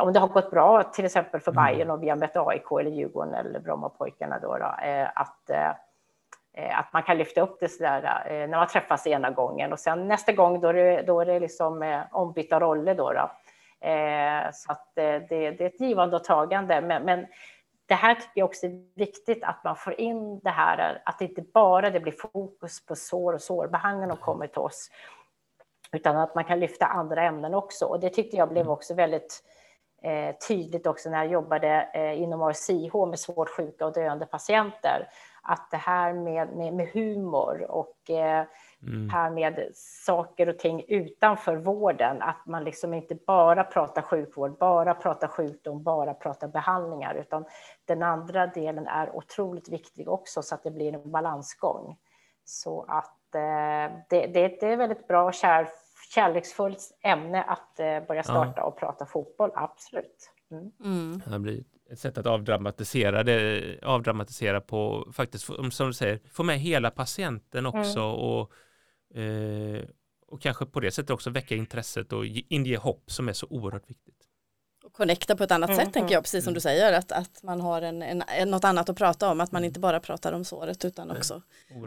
[0.00, 1.64] om det har gått bra, till exempel för mm.
[1.64, 4.74] Bayern och vi har mött AIK eller Djurgården eller Brommapojkarna då, då
[5.14, 5.50] att
[6.56, 10.08] att man kan lyfta upp det sådär eh, när man träffas ena gången och sen
[10.08, 13.12] nästa gång då är det, då är det liksom eh, ombytta roller då.
[13.12, 13.30] då.
[13.88, 16.80] Eh, så att eh, det, det, är ett givande och tagande.
[16.80, 17.26] Men, men,
[17.88, 21.24] det här tycker jag också är viktigt att man får in det här att det
[21.24, 24.90] inte bara det blir fokus på sår och sårbehandling och kommer till oss
[25.92, 27.84] utan att man kan lyfta andra ämnen också.
[27.84, 28.72] Och det tyckte jag blev mm.
[28.72, 29.42] också väldigt
[30.06, 35.08] eh, tydligt också när jag jobbade eh, inom RCH med svårt sjuka och döende patienter.
[35.42, 38.44] Att det här med, med, med humor och eh,
[38.82, 39.10] mm.
[39.10, 44.94] här med saker och ting utanför vården, att man liksom inte bara pratar sjukvård, bara
[44.94, 47.44] pratar sjukdom, bara pratar behandlingar, utan
[47.84, 51.96] den andra delen är otroligt viktig också så att det blir en balansgång.
[52.44, 55.68] Så att eh, det, det, det är väldigt bra kär,
[56.14, 58.64] kärleksfullt ämne att eh, börja starta ja.
[58.64, 60.30] och prata fotboll, absolut.
[60.50, 60.72] Mm.
[60.84, 61.22] Mm.
[61.26, 66.58] Det blir ett sätt att avdramatisera det, avdramatisera på faktiskt, som du säger, få med
[66.58, 67.80] hela patienten mm.
[67.80, 68.12] också mm.
[68.12, 68.52] och,
[69.20, 69.84] eh,
[70.26, 73.90] och kanske på det sättet också väcka intresset och inge hopp som är så oerhört
[73.90, 74.25] viktigt.
[74.96, 75.84] Connecta på ett annat mm.
[75.84, 78.88] sätt tänker jag, precis som du säger, att, att man har en, en, något annat
[78.88, 81.42] att prata om, att man inte bara pratar om såret utan också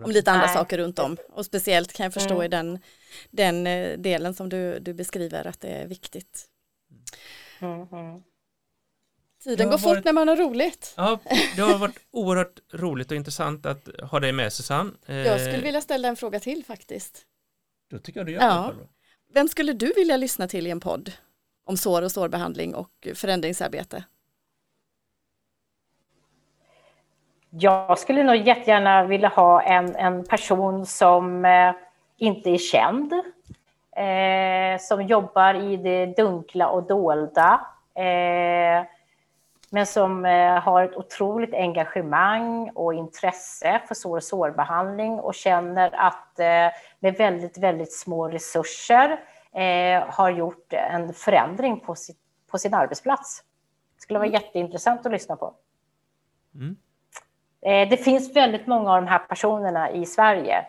[0.06, 0.56] om lite andra Nej.
[0.56, 1.18] saker runt om.
[1.30, 2.46] Och speciellt kan jag förstå mm.
[2.46, 2.80] i den,
[3.30, 6.46] den eh, delen som du, du beskriver att det är viktigt.
[7.60, 7.88] Mm.
[7.92, 8.24] mm.
[9.44, 10.06] Tiden går fort varit...
[10.06, 10.94] när man har roligt.
[10.98, 11.20] Ja,
[11.56, 14.92] det har varit oerhört roligt och intressant att ha dig med Susanne.
[15.06, 17.22] Jag skulle eh, vilja ställa en fråga till faktiskt.
[17.92, 18.74] Då tycker jag du gör ja.
[18.80, 18.88] det.
[19.34, 21.12] Vem skulle du vilja lyssna till i en podd
[21.70, 24.04] om sår och sårbehandling och förändringsarbete?
[27.50, 31.72] Jag skulle nog jättegärna vilja ha en, en person som eh,
[32.18, 33.14] inte är känd,
[33.96, 37.62] eh, som jobbar i det dunkla och dolda.
[37.96, 38.86] Eh,
[39.72, 45.96] men som eh, har ett otroligt engagemang och intresse för sår och sårbehandling och känner
[45.96, 49.20] att eh, med väldigt, väldigt små resurser
[49.56, 53.44] eh, har gjort en förändring på, sitt, på sin arbetsplats.
[53.96, 54.42] Det skulle vara mm.
[54.42, 55.56] jätteintressant att lyssna på.
[56.56, 56.76] Mm.
[57.90, 60.66] Det finns väldigt många av de här personerna i Sverige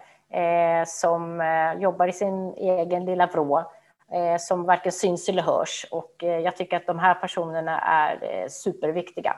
[0.86, 1.42] som
[1.80, 3.70] jobbar i sin egen lilla vrå
[4.12, 5.86] eh, som varken syns eller hörs.
[5.90, 9.36] Och eh, jag tycker att de här personerna är eh, superviktiga.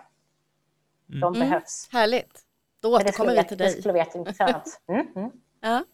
[1.06, 1.40] De mm.
[1.40, 1.88] behövs.
[1.92, 2.40] Härligt.
[2.80, 3.66] Då återkommer vi till dig.
[3.66, 4.80] Det skulle vara jätteintressant.
[4.88, 5.30] Mm, mm.
[5.60, 5.84] Ja.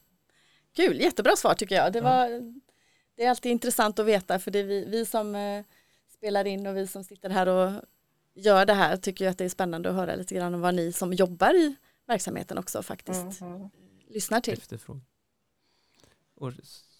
[0.77, 1.93] Kul, jättebra svar tycker jag.
[1.93, 2.29] Det, var,
[3.19, 5.65] det är alltid intressant att veta för det är vi, vi som eh,
[6.09, 7.83] spelar in och vi som sitter här och
[8.35, 10.75] gör det här tycker jag att det är spännande att höra lite grann om vad
[10.75, 13.69] ni som jobbar i verksamheten också faktiskt mm, mm.
[14.09, 14.59] lyssnar till.
[14.59, 15.05] Efterfrågan.
[16.35, 16.53] Och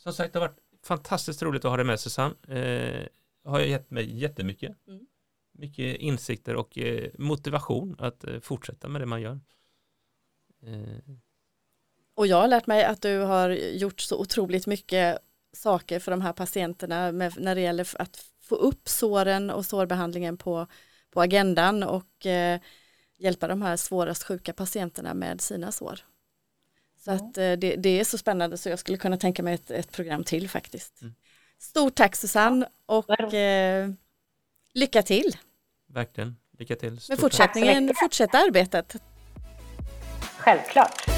[0.03, 2.35] som sagt, det har varit fantastiskt roligt att ha dig med Susanne.
[2.49, 3.07] Eh,
[3.45, 4.77] har gett mig jättemycket.
[4.89, 5.07] Mm.
[5.53, 9.41] Mycket insikter och eh, motivation att eh, fortsätta med det man gör.
[10.63, 11.15] Eh.
[12.15, 15.19] Och jag har lärt mig att du har gjort så otroligt mycket
[15.59, 20.37] saker för de här patienterna med, när det gäller att få upp såren och sårbehandlingen
[20.37, 20.67] på,
[21.11, 22.61] på agendan och eh,
[23.19, 26.01] hjälpa de här svårast sjuka patienterna med sina sår.
[27.05, 29.71] Så att eh, det, det, är så spännande så jag skulle kunna tänka mig ett,
[29.71, 31.03] ett program till faktiskt.
[31.03, 31.15] Mm.
[31.59, 33.91] Stort tack Susanne och eh,
[34.75, 35.37] lycka till.
[35.87, 37.01] Verkligen, lycka till.
[37.01, 38.97] Stort Med fortsättningen, fortsätta arbetet.
[40.39, 41.18] Självklart.